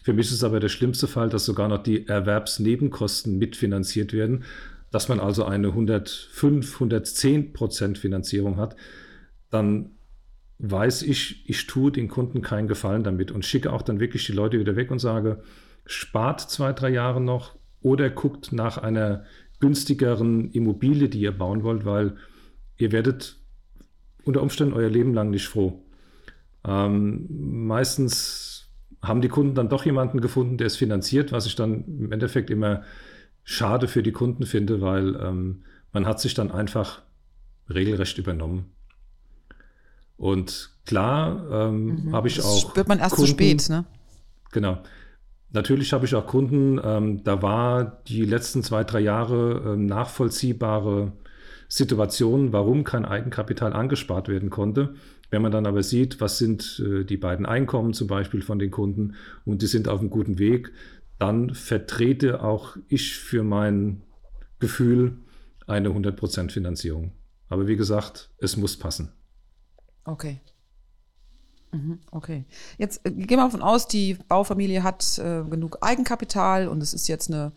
Für 0.04 0.14
mich 0.14 0.28
ist 0.28 0.34
es 0.34 0.44
aber 0.44 0.60
der 0.60 0.70
schlimmste 0.70 1.08
Fall, 1.08 1.30
dass 1.30 1.46
sogar 1.46 1.68
noch 1.68 1.82
die 1.82 2.08
Erwerbsnebenkosten 2.08 3.40
mitfinanziert 3.40 4.14
werden, 4.14 4.44
dass 4.92 5.10
man 5.10 5.20
also 5.20 5.46
eine 5.46 5.70
105, 5.70 6.74
110 6.76 7.54
Prozent 7.54 7.98
Finanzierung 7.98 8.58
hat, 8.58 8.76
dann 9.50 9.95
weiß 10.60 11.02
ich, 11.04 11.50
ich 11.50 11.68
tue 11.68 11.92
den 11.92 12.08
Kunden 12.08 12.42
keinen 12.42 12.68
Gefallen 12.68 13.04
damit 13.04 13.32
und 13.32 13.46
schicke 13.46 13.74
auch 13.74 13.82
dann 13.82 14.00
wirklich 14.00 14.26
die 14.26 14.32
Leute 14.32 14.60
wieder 14.60 14.76
weg 14.76 14.92
und 14.92 15.00
sage, 15.00 15.44
spart 15.86 16.42
zwei, 16.42 16.74
drei 16.74 16.90
Jahre 16.90 17.22
noch 17.22 17.56
oder 17.82 18.10
guckt 18.10 18.52
nach 18.52 18.78
einer 18.78 19.26
günstigeren 19.60 20.52
Immobilie, 20.52 21.10
die 21.10 21.20
ihr 21.20 21.32
bauen 21.32 21.64
wollt, 21.64 21.86
weil 21.86 22.18
ihr 22.78 22.92
werdet 22.92 23.38
unter 24.24 24.42
Umständen 24.42 24.74
euer 24.74 24.90
Leben 24.90 25.14
lang 25.14 25.30
nicht 25.30 25.48
froh. 25.48 25.84
Ähm, 26.66 27.28
meistens 27.30 28.70
haben 29.02 29.22
die 29.22 29.30
Kunden 29.30 29.56
dann 29.56 29.70
doch 29.70 29.86
jemanden 29.86 30.20
gefunden, 30.20 30.58
der 30.58 30.68
es 30.68 30.78
finanziert, 30.78 31.32
was 31.32 31.46
ich 31.46 31.56
dann 31.56 31.86
im 31.86 32.12
Endeffekt 32.12 32.50
immer 32.50 32.84
schade 33.44 33.88
für 33.88 34.02
die 34.02 34.12
Kunden 34.12 34.46
finde, 34.46 34.82
weil 34.82 35.16
ähm, 35.16 35.64
man 35.94 36.08
hat 36.08 36.20
sich 36.20 36.34
dann 36.34 36.52
einfach 36.52 37.04
regelrecht 37.70 38.18
übernommen. 38.18 38.72
Und 40.18 40.72
klar 40.86 41.46
ähm, 41.52 42.06
mhm. 42.06 42.14
habe 42.14 42.28
ich 42.28 42.36
das 42.36 42.46
auch. 42.46 42.70
Spürt 42.70 42.88
man 42.88 43.00
erst 43.00 43.16
Kunden, 43.16 43.28
zu 43.28 43.34
spät, 43.34 43.70
ne? 43.70 43.86
Genau. 44.52 44.80
Natürlich 45.52 45.94
habe 45.94 46.06
ich 46.06 46.16
auch 46.16 46.28
Kunden, 46.28 46.80
ähm, 46.84 47.24
da 47.24 47.42
war 47.42 48.02
die 48.08 48.26
letzten 48.26 48.62
zwei, 48.64 48.84
drei 48.84 49.00
Jahre 49.00 49.74
ähm, 49.74 49.86
nachvollziehbare 49.86 51.14
Situation, 51.68 52.52
warum 52.54 52.84
kein 52.84 53.06
Eigenkapital 53.06 53.74
angespart 53.74 54.28
werden 54.28 54.50
konnte. 54.50 54.96
Wenn 55.30 55.42
man 55.42 55.52
dann 55.52 55.66
aber 55.66 55.84
sieht, 55.84 56.22
was 56.22 56.38
sind 56.38 56.82
äh, 56.86 57.04
die 57.04 57.18
beiden 57.18 57.46
Einkommen 57.46 57.94
zum 57.94 58.08
Beispiel 58.08 58.42
von 58.42 58.60
den 58.60 58.72
Kunden 58.72 59.16
und 59.46 59.62
die 59.62 59.68
sind 59.68 59.88
auf 59.88 60.00
einem 60.00 60.10
guten 60.10 60.40
Weg, 60.40 60.72
dann 61.20 61.54
vertrete 61.54 62.44
auch 62.44 62.78
ich 62.88 63.16
für 63.16 63.44
mein 63.44 64.04
Gefühl 64.60 65.18
eine 65.68 65.90
100% 65.90 66.52
Finanzierung. 66.52 67.14
Aber 67.48 67.68
wie 67.68 67.76
gesagt, 67.76 68.30
es 68.40 68.58
muss 68.58 68.78
passen. 68.78 69.12
Okay. 70.06 70.40
Mhm, 71.72 72.00
okay. 72.12 72.46
Jetzt 72.78 73.06
äh, 73.06 73.12
gehen 73.12 73.38
wir 73.38 73.46
davon 73.46 73.62
aus, 73.62 73.88
die 73.88 74.18
Baufamilie 74.28 74.84
hat 74.84 75.18
äh, 75.18 75.44
genug 75.44 75.80
Eigenkapital 75.82 76.68
und 76.68 76.82
es 76.82 76.94
ist 76.94 77.08
jetzt 77.08 77.30
eine 77.30 77.52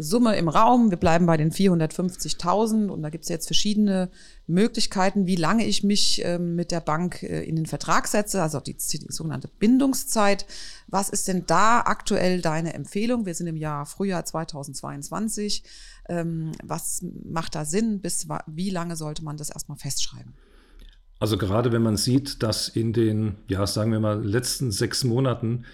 Summe 0.00 0.36
im 0.36 0.48
Raum. 0.48 0.90
Wir 0.90 0.96
bleiben 0.96 1.26
bei 1.26 1.36
den 1.36 1.50
450.000 1.50 2.88
und 2.88 3.02
da 3.02 3.10
gibt 3.10 3.24
es 3.24 3.28
jetzt 3.28 3.46
verschiedene 3.46 4.10
Möglichkeiten, 4.46 5.26
wie 5.26 5.34
lange 5.34 5.66
ich 5.66 5.82
mich 5.82 6.24
äh, 6.24 6.38
mit 6.38 6.70
der 6.70 6.80
Bank 6.80 7.24
äh, 7.24 7.42
in 7.42 7.56
den 7.56 7.66
Vertrag 7.66 8.06
setze, 8.06 8.40
also 8.40 8.60
die, 8.60 8.74
die, 8.74 9.06
sogenannte 9.08 9.48
Bindungszeit. 9.48 10.46
Was 10.86 11.08
ist 11.08 11.26
denn 11.26 11.44
da 11.46 11.80
aktuell 11.80 12.40
deine 12.40 12.74
Empfehlung? 12.74 13.26
Wir 13.26 13.34
sind 13.34 13.48
im 13.48 13.56
Jahr 13.56 13.86
Frühjahr 13.86 14.24
2022. 14.24 15.64
Ähm, 16.08 16.52
was 16.62 17.02
macht 17.24 17.56
da 17.56 17.64
Sinn? 17.64 18.00
Bis 18.00 18.28
wie 18.46 18.70
lange 18.70 18.94
sollte 18.94 19.24
man 19.24 19.36
das 19.36 19.50
erstmal 19.50 19.78
festschreiben? 19.78 20.32
Also 21.18 21.36
gerade 21.36 21.72
wenn 21.72 21.82
man 21.82 21.96
sieht, 21.96 22.42
dass 22.42 22.68
in 22.68 22.92
den, 22.92 23.36
ja, 23.48 23.66
sagen 23.66 23.92
wir 23.92 24.00
mal, 24.00 24.24
letzten 24.24 24.70
sechs 24.70 25.04
Monaten 25.04 25.64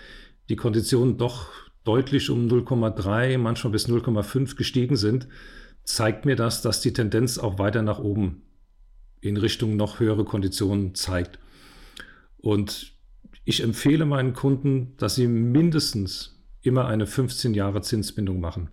die 0.49 0.57
Konditionen 0.57 1.19
doch 1.19 1.49
deutlich 1.85 2.31
um 2.31 2.49
0,3, 2.49 3.39
manchmal 3.39 3.73
bis 3.73 3.89
0,5 3.89 4.57
gestiegen 4.57 4.97
sind, 4.97 5.29
zeigt 5.85 6.25
mir 6.25 6.37
das, 6.37 6.63
dass 6.63 6.81
die 6.81 6.95
Tendenz 6.95 7.39
auch 7.39 7.59
weiter 7.59 7.83
nach 7.83 7.99
oben 7.99 8.43
in 9.21 9.37
Richtung 9.37 9.77
noch 9.77 10.01
höhere 10.01 10.25
Konditionen 10.25 10.95
zeigt. 10.95 11.39
Und 12.39 12.93
ich 13.45 13.63
empfehle 13.63 14.07
meinen 14.07 14.33
Kunden, 14.33 14.95
dass 14.97 15.15
sie 15.15 15.27
mindestens 15.27 16.43
immer 16.63 16.87
eine 16.87 17.07
15 17.07 17.53
Jahre 17.53 17.83
Zinsbindung 17.83 18.41
machen. 18.41 18.71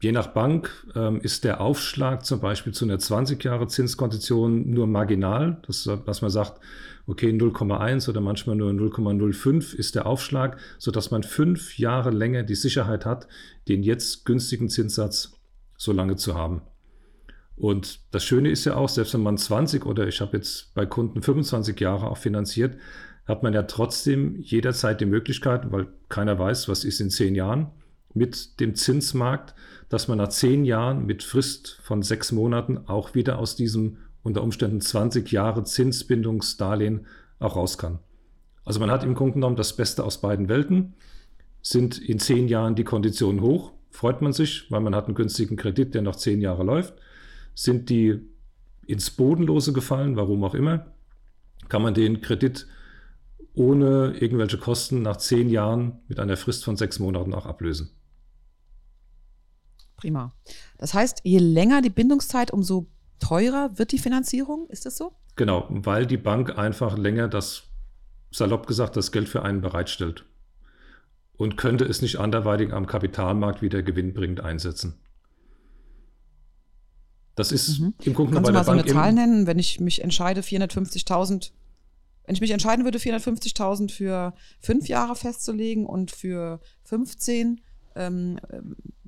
Je 0.00 0.12
nach 0.12 0.28
Bank 0.28 0.70
ähm, 0.94 1.20
ist 1.20 1.44
der 1.44 1.60
Aufschlag 1.60 2.26
zum 2.26 2.40
Beispiel 2.40 2.74
zu 2.74 2.84
einer 2.84 2.98
20 2.98 3.42
Jahre 3.42 3.68
Zinskondition 3.68 4.70
nur 4.70 4.86
marginal, 4.86 5.62
dass, 5.66 5.88
dass 6.04 6.20
man 6.20 6.30
sagt, 6.30 6.60
okay, 7.06 7.30
0,1 7.30 8.08
oder 8.08 8.20
manchmal 8.20 8.56
nur 8.56 8.70
0,05 8.70 9.74
ist 9.74 9.94
der 9.94 10.06
Aufschlag, 10.06 10.58
sodass 10.78 11.10
man 11.10 11.22
fünf 11.22 11.78
Jahre 11.78 12.10
länger 12.10 12.42
die 12.42 12.54
Sicherheit 12.54 13.06
hat, 13.06 13.28
den 13.68 13.82
jetzt 13.82 14.24
günstigen 14.24 14.68
Zinssatz 14.68 15.38
so 15.76 15.92
lange 15.92 16.16
zu 16.16 16.34
haben. 16.34 16.62
Und 17.56 18.00
das 18.10 18.24
Schöne 18.24 18.50
ist 18.50 18.64
ja 18.64 18.74
auch, 18.74 18.88
selbst 18.88 19.14
wenn 19.14 19.22
man 19.22 19.38
20 19.38 19.86
oder 19.86 20.08
ich 20.08 20.20
habe 20.20 20.36
jetzt 20.36 20.74
bei 20.74 20.86
Kunden 20.86 21.22
25 21.22 21.78
Jahre 21.78 22.10
auch 22.10 22.18
finanziert, 22.18 22.76
hat 23.26 23.42
man 23.42 23.54
ja 23.54 23.62
trotzdem 23.62 24.40
jederzeit 24.40 25.00
die 25.00 25.06
Möglichkeit, 25.06 25.70
weil 25.72 25.86
keiner 26.08 26.38
weiß, 26.38 26.68
was 26.68 26.84
ist 26.84 27.00
in 27.00 27.10
zehn 27.10 27.34
Jahren, 27.34 27.70
mit 28.14 28.60
dem 28.60 28.74
Zinsmarkt, 28.74 29.54
dass 29.88 30.08
man 30.08 30.18
nach 30.18 30.28
zehn 30.28 30.64
Jahren 30.64 31.04
mit 31.04 31.22
Frist 31.22 31.78
von 31.82 32.02
sechs 32.02 32.32
Monaten 32.32 32.78
auch 32.86 33.14
wieder 33.14 33.38
aus 33.38 33.56
diesem 33.56 33.98
unter 34.22 34.42
Umständen 34.42 34.80
20 34.80 35.30
Jahre 35.30 35.64
Zinsbindungsdarlehen 35.64 37.06
auch 37.38 37.56
raus 37.56 37.76
kann. 37.76 37.98
Also 38.64 38.80
man 38.80 38.90
hat 38.90 39.04
im 39.04 39.14
Grunde 39.14 39.34
genommen 39.34 39.56
das 39.56 39.76
Beste 39.76 40.02
aus 40.02 40.20
beiden 40.20 40.48
Welten. 40.48 40.94
Sind 41.60 41.98
in 41.98 42.18
zehn 42.18 42.48
Jahren 42.48 42.74
die 42.74 42.84
Konditionen 42.84 43.42
hoch, 43.42 43.72
freut 43.90 44.22
man 44.22 44.32
sich, 44.32 44.70
weil 44.70 44.80
man 44.80 44.94
hat 44.94 45.06
einen 45.06 45.14
günstigen 45.14 45.56
Kredit, 45.56 45.94
der 45.94 46.02
noch 46.02 46.16
zehn 46.16 46.40
Jahre 46.40 46.64
läuft. 46.64 46.94
Sind 47.54 47.90
die 47.90 48.20
ins 48.86 49.10
Bodenlose 49.10 49.72
gefallen, 49.72 50.16
warum 50.16 50.44
auch 50.44 50.54
immer, 50.54 50.86
kann 51.68 51.82
man 51.82 51.94
den 51.94 52.20
Kredit 52.20 52.66
ohne 53.54 54.14
irgendwelche 54.18 54.58
Kosten 54.58 55.02
nach 55.02 55.16
zehn 55.16 55.48
Jahren 55.48 56.00
mit 56.08 56.18
einer 56.18 56.36
Frist 56.36 56.64
von 56.64 56.76
sechs 56.76 56.98
Monaten 56.98 57.32
auch 57.32 57.46
ablösen. 57.46 57.90
Prima. 60.04 60.34
Das 60.76 60.92
heißt, 60.92 61.22
je 61.24 61.38
länger 61.38 61.80
die 61.80 61.88
Bindungszeit, 61.88 62.50
umso 62.50 62.88
teurer 63.20 63.78
wird 63.78 63.90
die 63.90 63.98
Finanzierung. 63.98 64.68
Ist 64.68 64.84
das 64.84 64.98
so? 64.98 65.12
Genau, 65.34 65.66
weil 65.70 66.04
die 66.04 66.18
Bank 66.18 66.58
einfach 66.58 66.98
länger 66.98 67.26
das, 67.26 67.62
salopp 68.30 68.66
gesagt, 68.66 68.98
das 68.98 69.12
Geld 69.12 69.30
für 69.30 69.42
einen 69.42 69.62
bereitstellt 69.62 70.26
und 71.38 71.56
könnte 71.56 71.86
es 71.86 72.02
nicht 72.02 72.18
anderweitig 72.20 72.74
am 72.74 72.86
Kapitalmarkt 72.86 73.62
wieder 73.62 73.82
gewinnbringend 73.82 74.42
einsetzen. 74.42 75.00
Das 77.34 77.50
ist 77.50 77.78
mhm. 77.78 77.94
im 78.02 78.12
Grunde 78.12 78.34
Kannst 78.34 78.48
bei 78.48 78.52
du 78.52 78.58
mal 78.58 78.64
so 78.64 78.72
eine 78.72 78.84
Zahl 78.84 79.14
nennen, 79.14 79.46
wenn 79.46 79.58
ich 79.58 79.80
mich 79.80 80.04
entscheide, 80.04 80.42
450.000 80.42 81.50
Wenn 82.26 82.34
ich 82.34 82.42
mich 82.42 82.50
entscheiden 82.50 82.84
würde, 82.84 82.98
450.000 82.98 83.90
für 83.90 84.34
fünf 84.60 84.86
Jahre 84.86 85.16
festzulegen 85.16 85.86
und 85.86 86.10
für 86.10 86.60
15, 86.82 87.62
ähm, 87.96 88.38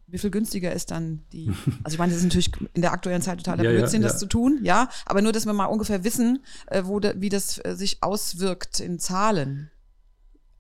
wie 0.09 0.19
viel 0.19 0.31
günstiger 0.31 0.73
ist 0.73 0.91
dann 0.91 1.25
die? 1.33 1.51
Also 1.83 1.95
ich 1.95 1.99
meine, 1.99 2.13
das 2.13 2.19
ist 2.19 2.25
natürlich 2.25 2.51
in 2.75 2.83
der 2.83 2.93
aktuellen 2.93 3.23
Zeit 3.23 3.39
totaler 3.39 3.65
ja, 3.65 3.71
Blödsinn, 3.71 4.03
ja, 4.03 4.09
ja. 4.09 4.13
das 4.13 4.21
zu 4.21 4.27
tun, 4.27 4.61
ja. 4.63 4.89
Aber 5.05 5.23
nur, 5.23 5.33
dass 5.33 5.47
wir 5.47 5.53
mal 5.53 5.67
ungefähr 5.67 6.05
wissen, 6.05 6.45
äh, 6.67 6.83
wo 6.85 7.01
de, 7.01 7.15
wie 7.19 7.29
das 7.29 7.59
äh, 7.65 7.75
sich 7.75 8.03
auswirkt 8.03 8.81
in 8.81 8.99
Zahlen. 8.99 9.71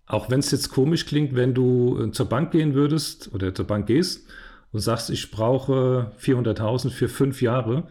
Auch 0.07 0.31
wenn 0.31 0.41
es 0.41 0.51
jetzt 0.51 0.71
komisch 0.71 1.07
klingt, 1.07 1.35
wenn 1.35 1.55
du 1.55 2.01
äh, 2.01 2.11
zur 2.13 2.27
Bank 2.27 2.51
gehen 2.53 2.75
würdest 2.75 3.33
oder 3.33 3.55
zur 3.55 3.67
Bank 3.67 3.87
gehst 3.87 4.27
und 4.73 4.81
sagst, 4.81 5.11
ich 5.11 5.31
brauche 5.31 6.13
400.000 6.21 6.91
für 6.91 7.09
fünf 7.09 7.43
Jahre, 7.43 7.89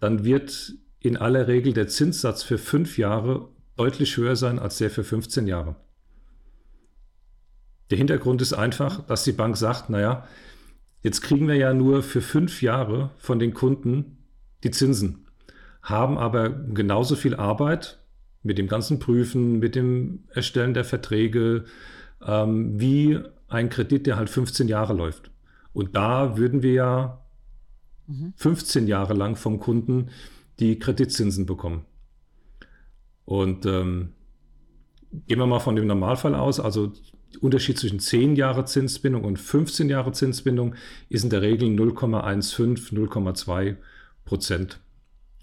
dann 0.00 0.24
wird 0.24 0.74
in 1.00 1.16
aller 1.16 1.46
Regel 1.48 1.72
der 1.72 1.88
Zinssatz 1.88 2.42
für 2.42 2.58
fünf 2.58 2.98
Jahre 2.98 3.48
deutlich 3.76 4.16
höher 4.16 4.36
sein 4.36 4.58
als 4.58 4.78
der 4.78 4.90
für 4.90 5.04
15 5.04 5.46
Jahre. 5.46 5.76
Der 7.90 7.98
Hintergrund 7.98 8.42
ist 8.42 8.52
einfach, 8.52 9.06
dass 9.06 9.24
die 9.24 9.32
Bank 9.32 9.56
sagt, 9.56 9.88
naja, 9.88 10.26
Jetzt 11.02 11.20
kriegen 11.22 11.46
wir 11.48 11.54
ja 11.54 11.72
nur 11.74 12.02
für 12.02 12.20
fünf 12.20 12.62
Jahre 12.62 13.10
von 13.18 13.38
den 13.38 13.54
Kunden 13.54 14.18
die 14.64 14.70
Zinsen, 14.70 15.26
haben 15.82 16.18
aber 16.18 16.50
genauso 16.50 17.14
viel 17.14 17.36
Arbeit 17.36 18.00
mit 18.42 18.58
dem 18.58 18.66
ganzen 18.66 18.98
Prüfen, 18.98 19.58
mit 19.58 19.74
dem 19.74 20.24
Erstellen 20.30 20.74
der 20.74 20.84
Verträge, 20.84 21.64
ähm, 22.26 22.80
wie 22.80 23.18
ein 23.48 23.68
Kredit, 23.68 24.06
der 24.06 24.16
halt 24.16 24.30
15 24.30 24.68
Jahre 24.68 24.92
läuft. 24.92 25.30
Und 25.72 25.94
da 25.94 26.36
würden 26.36 26.62
wir 26.62 26.72
ja 26.72 27.24
15 28.36 28.82
mhm. 28.82 28.88
Jahre 28.88 29.14
lang 29.14 29.36
vom 29.36 29.60
Kunden 29.60 30.10
die 30.58 30.78
Kreditzinsen 30.78 31.46
bekommen. 31.46 31.84
Und 33.24 33.66
ähm, 33.66 34.14
gehen 35.26 35.38
wir 35.38 35.46
mal 35.46 35.60
von 35.60 35.76
dem 35.76 35.86
Normalfall 35.86 36.34
aus, 36.34 36.58
also 36.58 36.92
Unterschied 37.40 37.78
zwischen 37.78 38.00
10 38.00 38.36
Jahre 38.36 38.64
Zinsbindung 38.64 39.24
und 39.24 39.38
15 39.38 39.88
Jahre 39.88 40.12
Zinsbindung 40.12 40.74
ist 41.08 41.24
in 41.24 41.30
der 41.30 41.42
Regel 41.42 41.68
0,15, 41.68 42.92
0,2 42.92 43.76
Prozent 44.24 44.80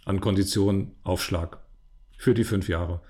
an 0.04 0.20
Konditionen 0.20 0.92
Aufschlag 1.04 1.60
für 2.18 2.34
die 2.34 2.44
fünf 2.44 2.70
Jahre. 2.70 3.02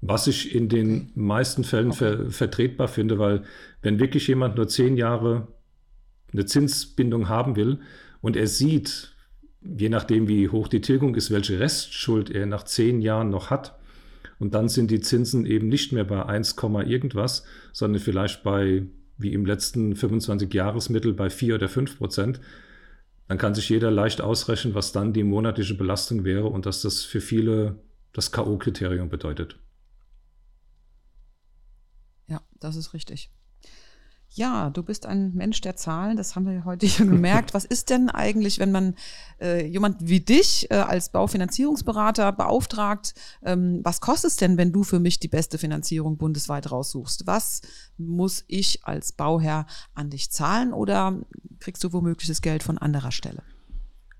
Was 0.00 0.26
ich 0.26 0.54
in 0.54 0.68
den 0.68 1.10
meisten 1.14 1.64
Fällen 1.64 1.92
ver 1.92 2.30
vertretbar 2.30 2.88
finde, 2.88 3.18
weil 3.18 3.42
wenn 3.82 3.98
wirklich 3.98 4.28
jemand 4.28 4.56
nur 4.56 4.68
10 4.68 4.96
Jahre 4.96 5.48
eine 6.32 6.46
Zinsbindung 6.46 7.28
haben 7.28 7.56
will 7.56 7.80
und 8.20 8.36
er 8.36 8.46
sieht, 8.46 9.12
je 9.60 9.88
nachdem 9.88 10.28
wie 10.28 10.48
hoch 10.48 10.68
die 10.68 10.80
Tilgung 10.80 11.14
ist, 11.14 11.30
welche 11.30 11.58
Restschuld 11.58 12.30
er 12.30 12.46
nach 12.46 12.62
10 12.62 13.00
Jahren 13.00 13.30
noch 13.30 13.50
hat, 13.50 13.78
und 14.38 14.54
dann 14.54 14.68
sind 14.68 14.90
die 14.90 15.00
Zinsen 15.00 15.46
eben 15.46 15.68
nicht 15.68 15.92
mehr 15.92 16.04
bei 16.04 16.24
1, 16.24 16.56
irgendwas, 16.86 17.44
sondern 17.72 18.00
vielleicht 18.00 18.42
bei, 18.42 18.86
wie 19.16 19.32
im 19.32 19.44
letzten 19.44 19.94
25-Jahresmittel, 19.94 21.12
bei 21.12 21.28
4 21.28 21.56
oder 21.56 21.68
5 21.68 21.98
Prozent. 21.98 22.40
Dann 23.26 23.38
kann 23.38 23.54
sich 23.54 23.68
jeder 23.68 23.90
leicht 23.90 24.20
ausrechnen, 24.20 24.74
was 24.74 24.92
dann 24.92 25.12
die 25.12 25.24
monatliche 25.24 25.74
Belastung 25.74 26.24
wäre 26.24 26.46
und 26.46 26.66
dass 26.66 26.82
das 26.82 27.02
für 27.02 27.20
viele 27.20 27.78
das 28.12 28.32
K.O.-Kriterium 28.32 29.08
bedeutet. 29.08 29.58
Ja, 32.26 32.40
das 32.60 32.76
ist 32.76 32.94
richtig. 32.94 33.30
Ja, 34.30 34.68
du 34.70 34.82
bist 34.82 35.06
ein 35.06 35.32
Mensch 35.34 35.60
der 35.62 35.74
Zahlen, 35.74 36.16
das 36.16 36.36
haben 36.36 36.46
wir 36.46 36.64
heute 36.64 36.88
schon 36.88 37.10
gemerkt. 37.10 37.54
Was 37.54 37.64
ist 37.64 37.88
denn 37.90 38.10
eigentlich, 38.10 38.58
wenn 38.58 38.70
man 38.70 38.94
äh, 39.40 39.66
jemand 39.66 39.96
wie 40.06 40.20
dich 40.20 40.70
äh, 40.70 40.74
als 40.74 41.10
Baufinanzierungsberater 41.10 42.32
beauftragt, 42.32 43.14
ähm, 43.42 43.80
was 43.82 44.00
kostet 44.00 44.30
es 44.30 44.36
denn, 44.36 44.58
wenn 44.58 44.72
du 44.72 44.84
für 44.84 45.00
mich 45.00 45.18
die 45.18 45.28
beste 45.28 45.56
Finanzierung 45.58 46.18
bundesweit 46.18 46.70
raussuchst? 46.70 47.26
Was 47.26 47.62
muss 47.96 48.44
ich 48.48 48.84
als 48.84 49.12
Bauherr 49.12 49.66
an 49.94 50.10
dich 50.10 50.30
zahlen 50.30 50.72
oder 50.72 51.20
kriegst 51.58 51.82
du 51.82 51.92
womöglich 51.92 52.28
das 52.28 52.42
Geld 52.42 52.62
von 52.62 52.76
anderer 52.78 53.12
Stelle? 53.12 53.42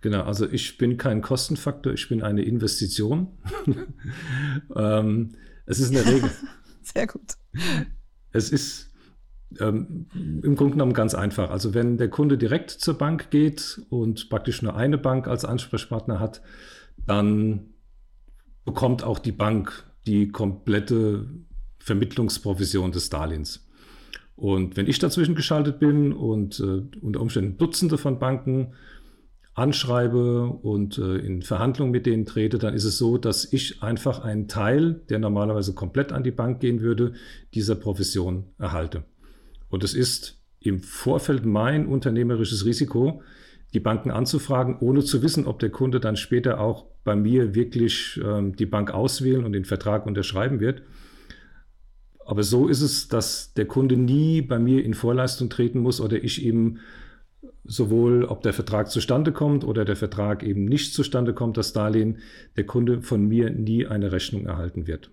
Genau, 0.01 0.23
also 0.23 0.49
ich 0.49 0.79
bin 0.79 0.97
kein 0.97 1.23
Kostenfaktor, 1.23 1.93
ich 1.93 2.09
bin 2.09 2.23
eine 2.23 2.43
Investition. 2.43 3.29
ähm, 4.77 5.35
es 5.67 5.81
ist 5.81 5.89
in 5.89 5.95
der 5.95 6.07
Regel. 6.07 6.31
Sehr 6.83 7.07
gut. 7.07 7.37
Es 8.33 8.51
ist 8.51 8.89
ähm, 9.61 10.07
Im 10.15 10.57
Grunde 10.57 10.73
genommen 10.73 10.93
ganz 10.93 11.15
einfach. 11.15 11.51
Also 11.51 11.75
wenn 11.75 11.97
der 11.97 12.11
Kunde 12.11 12.37
direkt 12.37 12.71
zur 12.71 12.99
Bank 12.99 13.31
geht 13.31 13.81
und 13.89 14.29
praktisch 14.29 14.63
nur 14.63 14.77
eine 14.77 14.99
Bank 14.99 15.27
als 15.27 15.45
Ansprechpartner 15.45 16.21
hat, 16.21 16.43
dann 17.07 17.71
bekommt 18.65 19.03
auch 19.03 19.19
die 19.19 19.33
Bank 19.33 19.85
die 20.07 20.29
komplette 20.29 21.27
Vermittlungsprovision 21.79 22.93
des 22.93 23.09
Darlehens. 23.09 23.67
Und 24.37 24.77
wenn 24.77 24.87
ich 24.87 24.99
dazwischen 24.99 25.35
geschaltet 25.35 25.81
bin 25.81 26.13
und 26.13 26.61
äh, 26.61 26.83
unter 27.01 27.21
Umständen 27.21 27.57
Dutzende 27.59 27.99
von 27.99 28.19
Banken 28.19 28.75
anschreibe 29.55 30.47
und 30.47 30.99
äh, 30.99 31.17
in 31.17 31.43
Verhandlungen 31.43 31.91
mit 31.91 32.07
denen 32.07 32.27
trete, 32.27 32.59
dann 32.59 32.75
ist 32.75 32.85
es 32.85 32.99
so, 32.99 33.19
dass 33.19 33.53
ich 33.53 33.83
einfach 33.83 34.21
einen 34.21 34.47
Teil, 34.47 35.01
der 35.09 35.19
normalerweise 35.19 35.75
komplett 35.75 36.13
an 36.13 36.23
die 36.23 36.31
Bank 36.31 36.61
gehen 36.61 36.81
würde, 36.81 37.15
dieser 37.55 37.75
Provision 37.75 38.45
erhalte. 38.59 39.05
Und 39.69 39.85
es 39.85 39.95
ist 39.95 40.41
im 40.61 40.81
Vorfeld 40.81 41.45
mein 41.47 41.87
unternehmerisches 41.87 42.65
Risiko, 42.65 43.23
die 43.75 43.81
Banken 43.81 44.11
anzufragen, 44.11 44.79
ohne 44.81 45.05
zu 45.05 45.23
wissen, 45.23 45.47
ob 45.47 45.59
der 45.59 45.71
Kunde 45.71 46.01
dann 46.01 46.17
später 46.17 46.61
auch 46.61 46.87
bei 47.05 47.15
mir 47.15 47.55
wirklich 47.55 48.19
ähm, 48.25 48.57
die 48.57 48.67
Bank 48.67 48.91
auswählen 48.91 49.45
und 49.45 49.53
den 49.53 49.65
Vertrag 49.65 50.07
unterschreiben 50.07 50.61
wird. 50.61 50.83
Aber 52.25 52.43
so 52.43 52.69
ist 52.69 52.83
es, 52.83 53.09
dass 53.09 53.55
der 53.55 53.67
Kunde 53.67 53.97
nie 53.97 54.43
bei 54.43 54.59
mir 54.59 54.85
in 54.85 54.95
Vorleistung 54.95 55.49
treten 55.49 55.81
muss 55.81 56.01
oder 56.01 56.23
ich 56.23 56.43
ihm 56.45 56.79
sowohl, 57.65 58.25
ob 58.25 58.43
der 58.43 58.53
Vertrag 58.53 58.91
zustande 58.91 59.33
kommt 59.33 59.65
oder 59.65 59.85
der 59.85 59.97
Vertrag 59.97 60.43
eben 60.43 60.65
nicht 60.65 60.95
zustande 60.95 61.35
kommt, 61.35 61.57
das 61.57 61.73
Darlehen, 61.73 62.19
der 62.57 62.65
Kunde 62.65 63.03
von 63.03 63.27
mir 63.27 63.51
nie 63.51 63.87
eine 63.87 64.13
Rechnung 64.13 64.47
erhalten 64.47 64.87
wird. 64.87 65.11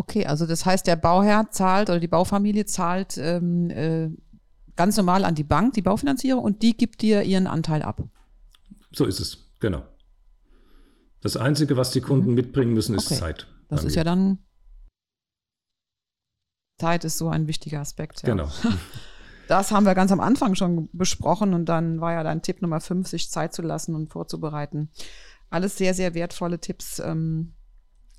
Okay, 0.00 0.24
also 0.24 0.46
das 0.46 0.64
heißt, 0.64 0.86
der 0.86 0.96
Bauherr 0.96 1.50
zahlt 1.50 1.90
oder 1.90 2.00
die 2.00 2.08
Baufamilie 2.08 2.64
zahlt 2.64 3.18
ähm, 3.18 3.68
äh, 3.68 4.08
ganz 4.74 4.96
normal 4.96 5.26
an 5.26 5.34
die 5.34 5.44
Bank 5.44 5.74
die 5.74 5.82
Baufinanzierung 5.82 6.42
und 6.42 6.62
die 6.62 6.74
gibt 6.74 7.02
dir 7.02 7.22
ihren 7.22 7.46
Anteil 7.46 7.82
ab. 7.82 8.02
So 8.92 9.04
ist 9.04 9.20
es, 9.20 9.50
genau. 9.60 9.82
Das 11.20 11.36
Einzige, 11.36 11.76
was 11.76 11.90
die 11.90 12.00
Kunden 12.00 12.30
mhm. 12.30 12.34
mitbringen 12.34 12.72
müssen, 12.72 12.94
ist 12.94 13.08
okay. 13.08 13.20
Zeit. 13.20 13.46
Das 13.68 13.84
ist 13.84 13.94
ja 13.94 14.02
dann. 14.02 14.38
Zeit 16.78 17.04
ist 17.04 17.18
so 17.18 17.28
ein 17.28 17.46
wichtiger 17.46 17.80
Aspekt. 17.80 18.22
Ja. 18.22 18.30
Genau. 18.30 18.50
Das 19.48 19.72
haben 19.72 19.84
wir 19.84 19.96
ganz 19.96 20.12
am 20.12 20.20
Anfang 20.20 20.54
schon 20.54 20.88
besprochen 20.92 21.54
und 21.54 21.64
dann 21.64 22.00
war 22.00 22.12
ja 22.12 22.22
dein 22.22 22.40
Tipp 22.40 22.62
Nummer 22.62 22.80
5, 22.80 23.08
sich 23.08 23.32
Zeit 23.32 23.52
zu 23.52 23.62
lassen 23.62 23.96
und 23.96 24.12
vorzubereiten. 24.12 24.90
Alles 25.50 25.76
sehr, 25.76 25.92
sehr 25.92 26.14
wertvolle 26.14 26.60
Tipps. 26.60 27.00
Ähm, 27.00 27.54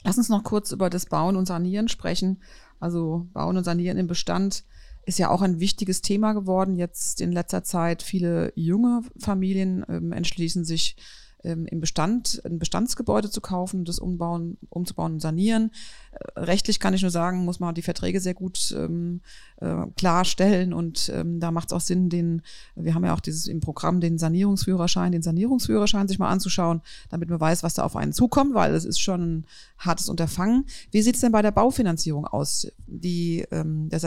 Lass 0.04 0.18
uns 0.18 0.30
noch 0.30 0.44
kurz 0.44 0.72
über 0.72 0.90
das 0.90 1.06
Bauen 1.06 1.36
und 1.36 1.46
Sanieren 1.46 1.88
sprechen. 1.88 2.42
Also 2.80 3.28
Bauen 3.34 3.58
und 3.58 3.64
Sanieren 3.64 3.98
im 3.98 4.08
Bestand 4.08 4.64
ist 5.06 5.20
ja 5.20 5.30
auch 5.30 5.42
ein 5.42 5.60
wichtiges 5.60 6.02
Thema 6.02 6.34
geworden. 6.34 6.76
Jetzt 6.76 7.22
in 7.22 7.32
letzter 7.32 7.64
Zeit 7.64 8.04
viele 8.04 8.52
junge 8.56 9.02
Familien 9.18 9.86
ähm, 9.90 10.12
entschließen 10.12 10.64
sich 10.64 10.96
ähm, 11.44 11.66
im 11.66 11.80
Bestand 11.80 12.42
ein 12.46 12.60
Bestandsgebäude 12.60 13.30
zu 13.30 13.42
kaufen, 13.42 13.86
das 13.86 14.00
umbauen, 14.00 14.58
umzubauen 14.70 15.14
und 15.14 15.20
sanieren. 15.20 15.72
Äh, 16.12 16.40
rechtlich 16.40 16.80
kann 16.80 16.94
ich 16.94 17.02
nur 17.02 17.12
sagen, 17.12 17.46
muss 17.46 17.60
man 17.60 17.76
die 17.76 17.82
Verträge 17.82 18.20
sehr 18.20 18.34
gut 18.34 18.74
ähm, 18.78 19.22
äh, 19.58 19.86
klarstellen 19.96 20.74
und 20.74 21.12
ähm, 21.14 21.40
da 21.40 21.52
macht 21.52 21.70
es 21.70 21.74
auch 21.74 21.82
Sinn, 21.82 22.10
den, 22.10 22.42
wir 22.76 22.94
haben 22.94 23.06
ja 23.06 23.14
auch 23.14 23.20
dieses 23.20 23.48
im 23.48 23.60
Programm 23.60 24.02
den 24.02 24.18
Sanierungsführerschein, 24.18 25.12
den 25.12 25.22
Sanierungsführerschein 25.22 26.08
sich 26.08 26.20
mal 26.20 26.30
anzuschauen, 26.30 26.82
damit 27.10 27.30
man 27.30 27.40
weiß, 27.40 27.64
was 27.64 27.74
da 27.74 27.84
auf 27.84 27.96
einen 27.96 28.14
zukommt, 28.14 28.54
weil 28.54 28.74
es 28.74 28.86
ist 28.86 29.00
schon 29.00 29.22
ein 29.22 29.46
hartes 29.78 30.10
Unterfangen. 30.10 30.66
Wie 30.92 31.02
sieht 31.02 31.16
es 31.16 31.22
denn 31.22 31.32
bei 31.32 31.42
der 31.42 31.52
Baufinanzierung 31.52 32.26
aus? 32.26 32.68
Die, 32.88 33.46
ähm, 33.52 33.90
der 33.90 34.00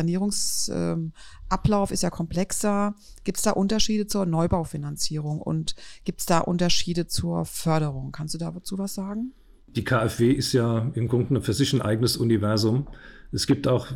Sanierungsablauf 1.55 1.91
ist 1.91 2.03
ja 2.03 2.11
komplexer. 2.11 2.95
Gibt 3.25 3.39
es 3.39 3.45
da 3.45 3.53
Unterschiede 3.53 4.07
zur 4.07 4.27
Neubaufinanzierung 4.27 5.41
und 5.41 5.75
gibt 6.05 6.21
es 6.21 6.27
da 6.27 6.41
Unterschiede 6.41 7.07
zur 7.07 7.45
Förderung? 7.45 8.13
Kannst 8.13 8.35
du 8.35 8.39
dazu 8.39 8.79
was 8.79 8.95
sagen? 8.95 9.33
Die 9.67 9.85
KfW 9.85 10.31
ist 10.31 10.53
ja 10.53 10.91
im 10.95 11.09
Grunde 11.09 11.41
für 11.41 11.53
sich 11.53 11.73
ein 11.73 11.83
eigenes 11.83 12.17
Universum. 12.17 12.87
Es 13.33 13.47
gibt 13.47 13.67
auch 13.67 13.89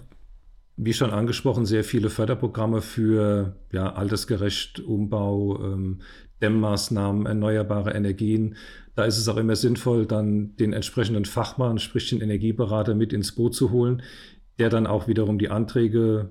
wie 0.76 0.92
schon 0.92 1.10
angesprochen, 1.10 1.66
sehr 1.66 1.82
viele 1.82 2.08
Förderprogramme 2.08 2.82
für 2.82 3.56
ja, 3.72 3.92
altersgerecht 3.92 4.78
Umbau, 4.80 5.60
ähm, 5.64 6.02
Dämmmaßnahmen, 6.40 7.26
erneuerbare 7.26 7.94
Energien. 7.94 8.56
Da 8.94 9.04
ist 9.04 9.18
es 9.18 9.28
auch 9.28 9.36
immer 9.36 9.56
sinnvoll, 9.56 10.06
dann 10.06 10.54
den 10.56 10.72
entsprechenden 10.72 11.24
Fachmann, 11.24 11.78
sprich 11.78 12.10
den 12.10 12.20
Energieberater, 12.20 12.94
mit 12.94 13.12
ins 13.12 13.34
Boot 13.34 13.56
zu 13.56 13.72
holen, 13.72 14.02
der 14.60 14.70
dann 14.70 14.86
auch 14.86 15.08
wiederum 15.08 15.38
die 15.38 15.50
Anträge, 15.50 16.30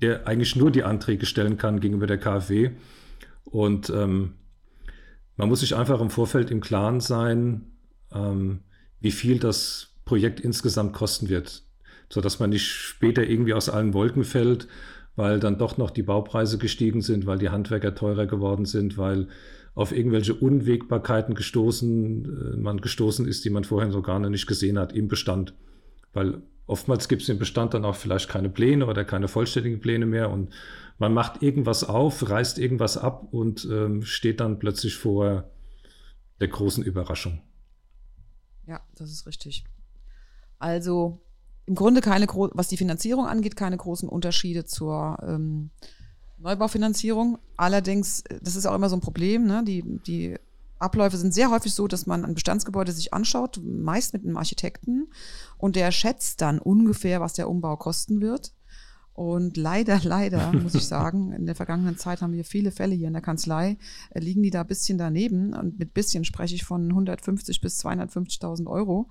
der 0.00 0.26
eigentlich 0.26 0.56
nur 0.56 0.70
die 0.70 0.84
Anträge 0.84 1.26
stellen 1.26 1.56
kann 1.56 1.80
gegenüber 1.80 2.06
der 2.06 2.18
KfW. 2.18 2.70
Und 3.44 3.90
ähm, 3.90 4.34
man 5.36 5.48
muss 5.48 5.60
sich 5.60 5.74
einfach 5.74 6.00
im 6.00 6.10
Vorfeld 6.10 6.50
im 6.50 6.60
Klaren 6.60 7.00
sein, 7.00 7.72
ähm, 8.12 8.60
wie 9.00 9.10
viel 9.10 9.38
das 9.38 9.94
Projekt 10.04 10.40
insgesamt 10.40 10.92
kosten 10.92 11.28
wird, 11.28 11.62
sodass 12.08 12.40
man 12.40 12.50
nicht 12.50 12.66
später 12.66 13.22
irgendwie 13.22 13.54
aus 13.54 13.68
allen 13.68 13.94
Wolken 13.94 14.24
fällt, 14.24 14.68
weil 15.16 15.40
dann 15.40 15.58
doch 15.58 15.78
noch 15.78 15.90
die 15.90 16.02
Baupreise 16.02 16.58
gestiegen 16.58 17.02
sind, 17.02 17.26
weil 17.26 17.38
die 17.38 17.50
Handwerker 17.50 17.94
teurer 17.94 18.26
geworden 18.26 18.64
sind, 18.64 18.98
weil 18.98 19.28
auf 19.74 19.92
irgendwelche 19.92 20.34
Unwägbarkeiten 20.34 21.34
gestoßen, 21.34 22.24
äh, 22.24 22.56
man 22.56 22.80
gestoßen 22.80 23.26
ist, 23.26 23.44
die 23.44 23.50
man 23.50 23.64
vorher 23.64 23.92
so 23.92 24.02
gar 24.02 24.18
nicht 24.18 24.46
gesehen 24.46 24.78
hat 24.78 24.92
im 24.92 25.08
Bestand. 25.08 25.54
Weil 26.12 26.42
oftmals 26.68 27.08
gibt 27.08 27.22
es 27.22 27.28
im 27.28 27.38
Bestand 27.38 27.74
dann 27.74 27.84
auch 27.84 27.96
vielleicht 27.96 28.28
keine 28.28 28.48
Pläne 28.48 28.86
oder 28.86 29.04
keine 29.04 29.26
vollständigen 29.26 29.80
Pläne 29.80 30.06
mehr 30.06 30.30
und 30.30 30.54
man 30.98 31.12
macht 31.12 31.42
irgendwas 31.42 31.82
auf, 31.84 32.28
reißt 32.28 32.58
irgendwas 32.58 32.96
ab 32.96 33.28
und 33.32 33.66
ähm, 33.70 34.02
steht 34.02 34.40
dann 34.40 34.58
plötzlich 34.58 34.94
vor 34.94 35.50
der 36.40 36.48
großen 36.48 36.84
Überraschung. 36.84 37.40
Ja, 38.66 38.80
das 38.96 39.10
ist 39.10 39.26
richtig. 39.26 39.64
Also 40.58 41.20
im 41.66 41.74
Grunde 41.74 42.00
keine, 42.00 42.26
was 42.26 42.68
die 42.68 42.76
Finanzierung 42.76 43.26
angeht, 43.26 43.56
keine 43.56 43.76
großen 43.76 44.08
Unterschiede 44.08 44.64
zur 44.64 45.18
ähm, 45.22 45.70
Neubaufinanzierung. 46.38 47.38
Allerdings, 47.56 48.22
äh, 48.22 48.40
das 48.42 48.56
ist 48.56 48.66
auch 48.66 48.74
immer 48.74 48.88
so 48.88 48.96
ein 48.96 49.00
Problem, 49.00 49.46
ne? 49.46 49.62
die, 49.64 49.82
die 50.06 50.36
Abläufe 50.78 51.16
sind 51.16 51.34
sehr 51.34 51.50
häufig 51.50 51.74
so, 51.74 51.88
dass 51.88 52.06
man 52.06 52.24
ein 52.24 52.34
Bestandsgebäude 52.34 52.92
sich 52.92 53.12
anschaut, 53.12 53.60
meist 53.64 54.12
mit 54.12 54.24
einem 54.24 54.36
Architekten, 54.36 55.08
und 55.56 55.76
der 55.76 55.90
schätzt 55.90 56.40
dann 56.40 56.58
ungefähr, 56.58 57.20
was 57.20 57.32
der 57.32 57.48
Umbau 57.48 57.76
kosten 57.76 58.20
wird. 58.20 58.52
Und 59.18 59.56
leider, 59.56 59.98
leider, 60.04 60.52
muss 60.52 60.76
ich 60.76 60.86
sagen, 60.86 61.32
in 61.32 61.46
der 61.46 61.56
vergangenen 61.56 61.98
Zeit 61.98 62.22
haben 62.22 62.32
wir 62.32 62.44
viele 62.44 62.70
Fälle 62.70 62.94
hier 62.94 63.08
in 63.08 63.14
der 63.14 63.22
Kanzlei, 63.22 63.76
äh, 64.10 64.20
liegen 64.20 64.44
die 64.44 64.50
da 64.50 64.60
ein 64.60 64.66
bisschen 64.68 64.96
daneben. 64.96 65.54
Und 65.54 65.78
mit 65.78 65.92
bisschen 65.92 66.24
spreche 66.24 66.54
ich 66.54 66.64
von 66.64 66.88
150 66.88 67.60
bis 67.60 67.84
250.000 67.84 68.68
Euro, 68.68 69.08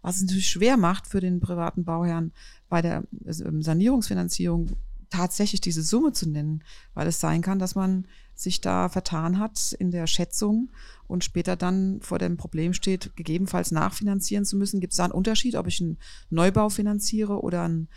was 0.00 0.16
es 0.16 0.22
natürlich 0.22 0.48
schwer 0.48 0.76
macht 0.76 1.08
für 1.08 1.20
den 1.20 1.40
privaten 1.40 1.84
Bauherrn 1.84 2.32
bei 2.68 2.82
der 2.82 3.02
ähm, 3.26 3.62
Sanierungsfinanzierung 3.62 4.76
tatsächlich 5.10 5.60
diese 5.60 5.82
Summe 5.82 6.12
zu 6.12 6.28
nennen, 6.28 6.62
weil 6.94 7.06
es 7.06 7.20
sein 7.20 7.42
kann, 7.42 7.58
dass 7.58 7.74
man 7.74 8.06
sich 8.34 8.60
da 8.60 8.88
vertan 8.88 9.38
hat 9.38 9.72
in 9.78 9.90
der 9.90 10.06
Schätzung 10.06 10.70
und 11.06 11.24
später 11.24 11.56
dann 11.56 12.00
vor 12.00 12.18
dem 12.18 12.36
Problem 12.36 12.72
steht, 12.72 13.16
gegebenenfalls 13.16 13.72
nachfinanzieren 13.72 14.44
zu 14.44 14.56
müssen. 14.56 14.80
Gibt 14.80 14.92
es 14.92 14.98
da 14.98 15.04
einen 15.04 15.12
Unterschied, 15.12 15.56
ob 15.56 15.66
ich 15.66 15.80
einen 15.80 15.98
Neubau 16.30 16.68
finanziere 16.68 17.42
oder 17.42 17.68
ein 17.68 17.88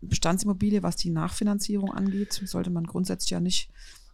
Bestandsimmobilie, 0.00 0.82
was 0.82 0.96
die 0.96 1.10
Nachfinanzierung 1.10 1.92
angeht, 1.92 2.42
sollte 2.44 2.70
man 2.70 2.84
grundsätzlich 2.84 3.30
ja 3.30 3.40
nicht 3.40 3.70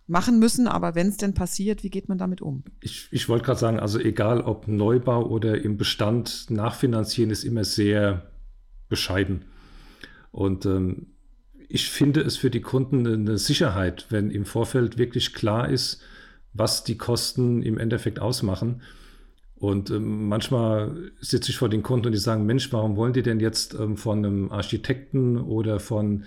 machen 0.07 0.39
müssen. 0.39 0.69
Aber 0.69 0.95
wenn 0.95 1.09
es 1.09 1.17
denn 1.17 1.35
passiert, 1.35 1.83
wie 1.83 1.91
geht 1.91 2.09
man 2.09 2.19
damit 2.19 2.41
um? 2.41 2.65
Ich, 2.81 3.09
ich 3.11 3.29
wollte 3.29 3.45
gerade 3.45 3.61
sagen, 3.61 3.81
also 3.81 3.99
egal 3.99 4.41
ob 4.41 4.69
Neubau 4.69 5.27
oder 5.27 5.63
im 5.63 5.77
Bestand, 5.77 6.47
nachfinanzieren 6.51 7.31
ist 7.31 7.45
immer 7.45 7.65
sehr 7.65 8.31
bescheiden. 8.89 9.45
Und 10.31 10.67
ähm, 10.67 11.14
ich 11.69 11.91
finde 11.91 12.21
es 12.21 12.37
für 12.37 12.51
die 12.51 12.61
Kunden 12.61 13.07
eine 13.07 13.39
Sicherheit, 13.39 14.07
wenn 14.11 14.31
im 14.31 14.45
Vorfeld 14.45 14.99
wirklich 14.99 15.35
klar 15.35 15.69
ist, 15.69 16.03
was 16.53 16.85
die 16.85 16.97
Kosten 16.97 17.63
im 17.63 17.79
Endeffekt 17.79 18.21
ausmachen. 18.21 18.83
Und 19.57 19.91
ähm, 19.91 20.29
manchmal 20.29 21.11
sitze 21.21 21.51
ich 21.51 21.59
vor 21.59 21.69
den 21.69 21.83
Kunden 21.83 22.07
und 22.07 22.13
die 22.13 22.19
sagen, 22.19 22.47
Mensch, 22.47 22.73
warum 22.73 22.97
wollen 22.97 23.13
die 23.13 23.23
denn 23.23 23.41
jetzt 23.41 23.75
ähm, 23.75 23.97
von 23.97 24.19
einem 24.19 24.53
Architekten 24.53 25.39
oder 25.39 25.81
von 25.81 26.25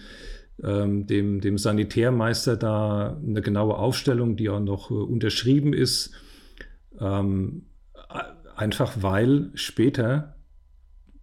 ähm, 0.63 1.06
dem, 1.06 1.39
dem 1.41 1.58
Sanitärmeister 1.58 2.58
da 2.58 3.17
eine 3.26 3.41
genaue 3.41 3.76
Aufstellung, 3.76 4.38
die 4.38 4.50
auch 4.50 4.60
noch 4.60 4.91
äh, 4.91 4.95
unterschrieben 4.95 5.73
ist? 5.73 6.12
Einfach 8.56 8.93
weil 9.02 9.52
später 9.54 10.36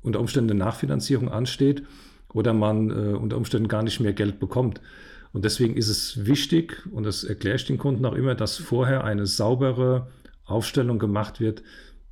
unter 0.02 0.20
Umständen 0.20 0.52
eine 0.52 0.60
Nachfinanzierung 0.60 1.28
ansteht 1.28 1.82
oder 2.34 2.52
man 2.52 2.90
äh, 2.90 3.14
unter 3.14 3.38
Umständen 3.38 3.68
gar 3.68 3.82
nicht 3.82 4.00
mehr 4.00 4.12
Geld 4.12 4.38
bekommt. 4.38 4.82
Und 5.32 5.44
deswegen 5.44 5.76
ist 5.76 5.88
es 5.88 6.26
wichtig, 6.26 6.86
und 6.92 7.04
das 7.04 7.24
erkläre 7.24 7.56
ich 7.56 7.64
den 7.64 7.78
Kunden 7.78 8.04
auch 8.04 8.14
immer, 8.14 8.34
dass 8.34 8.58
vorher 8.58 9.04
eine 9.04 9.26
saubere 9.26 10.08
Aufstellung 10.44 10.98
gemacht 10.98 11.40
wird, 11.40 11.62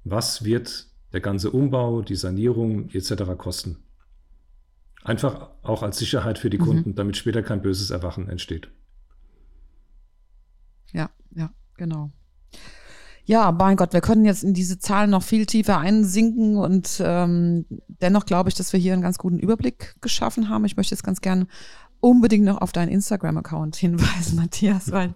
was 0.05 0.45
wird 0.45 0.87
der 1.13 1.21
ganze 1.21 1.51
Umbau, 1.51 2.03
die 2.03 2.17
Sanierung 2.17 2.89
etc. 2.91 3.37
kosten. 3.37 3.77
Einfach 5.05 5.51
auch 5.63 5.83
als 5.83 5.99
Sicherheit 5.99 6.39
für 6.39 6.51
die 6.51 6.59
mhm. 6.59 6.65
Kunden, 6.65 6.95
damit 6.95 7.17
später 7.17 7.43
kein 7.43 7.63
böses 7.63 7.91
Erwachen 7.91 8.29
entsteht. 8.29 8.69
Ja, 10.93 11.11
ja, 11.35 11.53
genau. 11.77 12.13
Ja, 13.25 13.53
mein 13.53 13.77
Gott, 13.77 13.93
wir 13.93 14.01
können 14.01 14.25
jetzt 14.25 14.43
in 14.43 14.53
diese 14.53 14.81
Zahlen 14.81 15.11
noch 15.11 15.23
viel 15.23 15.47
tiefer 15.47 15.79
einsinken 15.79 16.57
und 16.57 17.01
ähm, 17.05 17.67
dennoch 17.87 18.27
glaube 18.27 18.49
ich, 18.49 18.57
dass 18.57 18.73
wir 18.73 18.81
hier 18.81 18.95
einen 18.95 19.03
ganz 19.03 19.17
guten 19.17 19.39
Überblick 19.39 19.95
geschaffen 20.01 20.49
haben. 20.49 20.65
Ich 20.65 20.77
möchte 20.77 20.95
jetzt 20.95 21.05
ganz 21.05 21.21
gern 21.21 21.47
unbedingt 22.03 22.45
noch 22.45 22.61
auf 22.61 22.73
deinen 22.73 22.89
Instagram-Account 22.89 23.77
hinweisen, 23.77 24.35
Matthias, 24.41 24.91
weil 24.91 25.15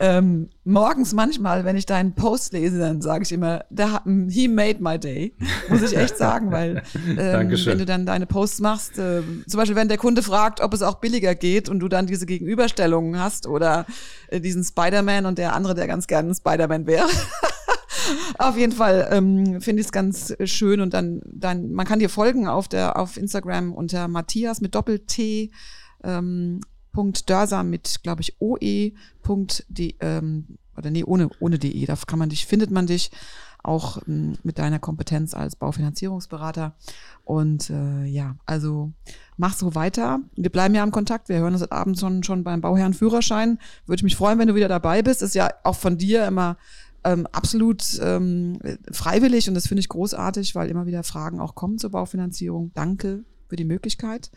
ähm, 0.00 0.50
morgens 0.64 1.14
manchmal, 1.14 1.64
wenn 1.64 1.76
ich 1.76 1.86
deinen 1.86 2.16
Post 2.16 2.52
lese, 2.52 2.80
dann 2.80 3.00
sage 3.00 3.22
ich 3.22 3.30
immer, 3.30 3.64
der, 3.70 4.02
he 4.28 4.48
made 4.48 4.82
my 4.82 4.98
day, 4.98 5.34
muss 5.68 5.82
ich 5.82 5.96
echt 5.96 6.18
sagen, 6.18 6.50
weil 6.50 6.82
ähm, 7.16 7.50
wenn 7.50 7.78
du 7.78 7.86
dann 7.86 8.06
deine 8.06 8.26
Posts 8.26 8.60
machst, 8.60 8.98
äh, 8.98 9.22
zum 9.46 9.58
Beispiel 9.58 9.76
wenn 9.76 9.86
der 9.86 9.98
Kunde 9.98 10.22
fragt, 10.24 10.60
ob 10.60 10.74
es 10.74 10.82
auch 10.82 10.96
billiger 10.96 11.36
geht 11.36 11.68
und 11.68 11.78
du 11.78 11.86
dann 11.86 12.08
diese 12.08 12.26
Gegenüberstellungen 12.26 13.20
hast 13.20 13.46
oder 13.46 13.86
äh, 14.26 14.40
diesen 14.40 14.64
Spider-Man 14.64 15.26
und 15.26 15.38
der 15.38 15.54
andere, 15.54 15.76
der 15.76 15.86
ganz 15.86 16.08
gerne 16.08 16.30
ein 16.30 16.34
Spider-Man 16.34 16.88
wäre. 16.88 17.06
auf 18.38 18.56
jeden 18.56 18.72
Fall 18.72 19.08
ähm, 19.12 19.60
finde 19.60 19.80
ich 19.80 19.86
es 19.86 19.92
ganz 19.92 20.34
schön 20.42 20.80
und 20.80 20.92
dann, 20.92 21.20
dann, 21.24 21.70
man 21.70 21.86
kann 21.86 22.00
dir 22.00 22.10
folgen 22.10 22.48
auf 22.48 22.66
der 22.66 22.98
auf 22.98 23.16
Instagram 23.16 23.72
unter 23.72 24.08
Matthias 24.08 24.60
mit 24.60 24.74
Doppel-T 24.74 25.52
ähm, 26.02 26.60
Dörsam 27.28 27.68
mit, 27.68 28.00
glaube 28.02 28.22
ich, 28.22 28.40
oe. 28.40 28.92
De, 29.68 29.94
ähm, 30.00 30.58
oder 30.76 30.90
nee, 30.90 31.04
ohne, 31.04 31.28
ohne 31.40 31.58
de. 31.58 31.84
Da 31.84 31.96
kann 32.06 32.18
man 32.18 32.30
dich, 32.30 32.46
findet 32.46 32.70
man 32.70 32.86
dich 32.86 33.10
auch 33.62 33.98
ähm, 34.06 34.38
mit 34.42 34.58
deiner 34.58 34.78
Kompetenz 34.78 35.34
als 35.34 35.56
Baufinanzierungsberater. 35.56 36.74
Und 37.24 37.70
äh, 37.70 38.04
ja, 38.04 38.36
also 38.46 38.92
mach 39.36 39.54
so 39.54 39.74
weiter. 39.74 40.20
Wir 40.36 40.50
bleiben 40.50 40.74
ja 40.74 40.84
im 40.84 40.92
Kontakt. 40.92 41.28
Wir 41.28 41.38
hören 41.38 41.52
uns 41.52 41.62
heute 41.62 41.72
Abend 41.72 41.98
schon, 41.98 42.22
schon 42.22 42.44
beim 42.44 42.60
Bauherrenführerschein. 42.60 43.58
Würde 43.86 44.00
ich 44.00 44.04
mich 44.04 44.16
freuen, 44.16 44.38
wenn 44.38 44.48
du 44.48 44.54
wieder 44.54 44.68
dabei 44.68 45.02
bist. 45.02 45.22
Ist 45.22 45.34
ja 45.34 45.50
auch 45.64 45.76
von 45.76 45.98
dir 45.98 46.26
immer 46.26 46.56
ähm, 47.04 47.26
absolut 47.32 47.84
ähm, 48.00 48.58
freiwillig 48.90 49.48
und 49.48 49.54
das 49.54 49.68
finde 49.68 49.80
ich 49.80 49.88
großartig, 49.88 50.54
weil 50.54 50.70
immer 50.70 50.86
wieder 50.86 51.04
Fragen 51.04 51.40
auch 51.40 51.54
kommen 51.54 51.78
zur 51.78 51.90
Baufinanzierung. 51.90 52.72
Danke 52.74 53.24
für 53.48 53.56
die 53.56 53.64
Möglichkeit. 53.64 54.30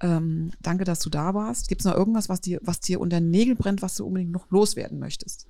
Ähm, 0.00 0.52
danke, 0.60 0.84
dass 0.84 1.00
du 1.00 1.08
da 1.08 1.34
warst. 1.34 1.68
Gibt 1.68 1.80
es 1.80 1.86
noch 1.86 1.94
irgendwas, 1.94 2.28
was 2.28 2.40
dir, 2.40 2.60
was 2.62 2.80
dir 2.80 3.00
unter 3.00 3.18
den 3.18 3.30
Nägeln 3.30 3.56
brennt, 3.56 3.82
was 3.82 3.94
du 3.94 4.06
unbedingt 4.06 4.32
noch 4.32 4.50
loswerden 4.50 4.98
möchtest? 4.98 5.46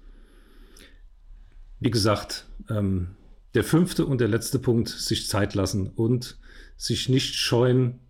Wie 1.81 1.91
gesagt, 1.91 2.47
ähm, 2.71 3.17
der 3.55 3.65
fünfte 3.65 4.07
und 4.07 4.21
der 4.21 4.29
letzte 4.29 4.59
Punkt, 4.59 4.89
sich 4.89 5.29
Zeit 5.29 5.55
lassen 5.55 5.89
und 5.89 6.39
sich 6.77 7.09
nicht 7.09 7.35
scheuen, 7.35 8.01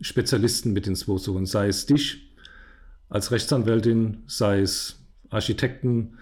Spezialisten 0.00 0.72
mit 0.72 0.86
ins 0.86 1.04
Boot 1.04 1.22
zu 1.22 1.34
holen. 1.34 1.46
Sei 1.46 1.68
es 1.68 1.86
dich 1.86 2.34
als 3.08 3.30
Rechtsanwältin, 3.30 4.24
sei 4.26 4.60
es 4.60 4.96
Architekten 5.30 6.18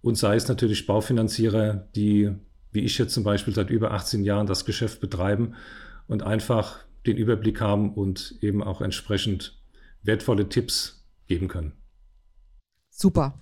und 0.00 0.16
sei 0.16 0.36
es 0.36 0.46
natürlich 0.48 0.86
Baufinanzierer, 0.86 1.88
die, 1.96 2.30
wie 2.70 2.80
ich 2.80 2.98
jetzt 2.98 3.14
zum 3.14 3.24
Beispiel 3.24 3.54
seit 3.54 3.70
über 3.70 3.90
18 3.90 4.22
Jahren 4.22 4.46
das 4.46 4.64
Geschäft 4.64 5.00
betreiben 5.00 5.54
und 6.06 6.22
einfach 6.22 6.85
den 7.06 7.16
Überblick 7.16 7.60
haben 7.60 7.94
und 7.94 8.36
eben 8.40 8.62
auch 8.62 8.80
entsprechend 8.80 9.60
wertvolle 10.02 10.48
Tipps 10.48 11.06
geben 11.26 11.48
können. 11.48 11.72
Super. 12.90 13.38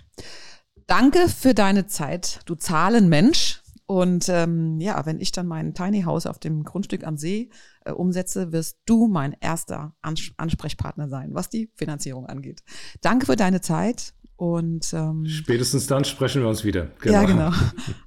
Danke 0.87 1.29
für 1.29 1.55
deine 1.55 1.87
Zeit, 1.87 2.40
du 2.46 2.55
Zahlenmensch. 2.55 3.61
Und 3.87 4.31
ähm, 4.31 4.81
ja, 4.81 5.04
wenn 5.04 5.21
ich 5.21 5.31
dann 5.31 5.46
mein 5.46 5.75
Tiny 5.75 6.02
House 6.02 6.27
auf 6.27 6.38
dem 6.38 6.65
Grundstück 6.65 7.06
am 7.06 7.19
See 7.19 7.50
äh, 7.85 7.92
umsetze, 7.92 8.50
wirst 8.50 8.79
du 8.87 9.08
mein 9.08 9.37
erster 9.40 9.94
Ans 10.00 10.31
Ansprechpartner 10.38 11.08
sein, 11.08 11.35
was 11.35 11.50
die 11.50 11.71
Finanzierung 11.75 12.27
angeht. 12.27 12.62
Danke 13.02 13.27
für 13.27 13.37
deine 13.37 13.60
Zeit 13.60 14.15
und 14.37 14.92
ähm, 14.94 15.27
spätestens 15.27 15.87
dann 15.87 16.04
sprechen 16.04 16.42
wir 16.42 16.48
uns 16.48 16.65
wieder. 16.65 16.88
Genau. 17.00 17.15
Ja, 17.15 17.25
genau. 17.25 17.52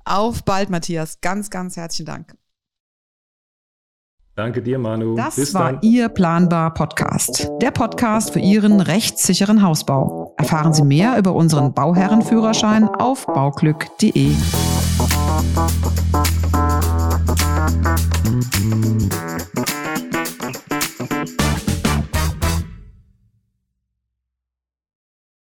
Auf 0.04 0.44
bald, 0.44 0.72
Matthias. 0.72 1.22
Ganz, 1.22 1.52
ganz 1.52 1.78
herzlichen 1.78 2.06
Dank. 2.06 2.36
Danke 4.38 4.62
dir, 4.62 4.78
Manu. 4.78 5.16
Das 5.16 5.36
Bis 5.36 5.52
war 5.56 5.72
dann. 5.72 5.82
Ihr 5.82 6.10
Planbar 6.10 6.72
Podcast. 6.72 7.50
Der 7.60 7.72
Podcast 7.72 8.34
für 8.34 8.40
Ihren 8.40 8.82
rechtssicheren 8.82 9.64
Hausbau. 9.64 10.36
Erfahren 10.38 10.74
Sie 10.74 10.84
mehr 10.84 11.18
über 11.18 11.34
unseren 11.34 11.74
Bauherrenführerschein 11.74 12.88
auf 12.88 13.26
bauglück.de. 13.26 14.36
Musik 18.30 19.77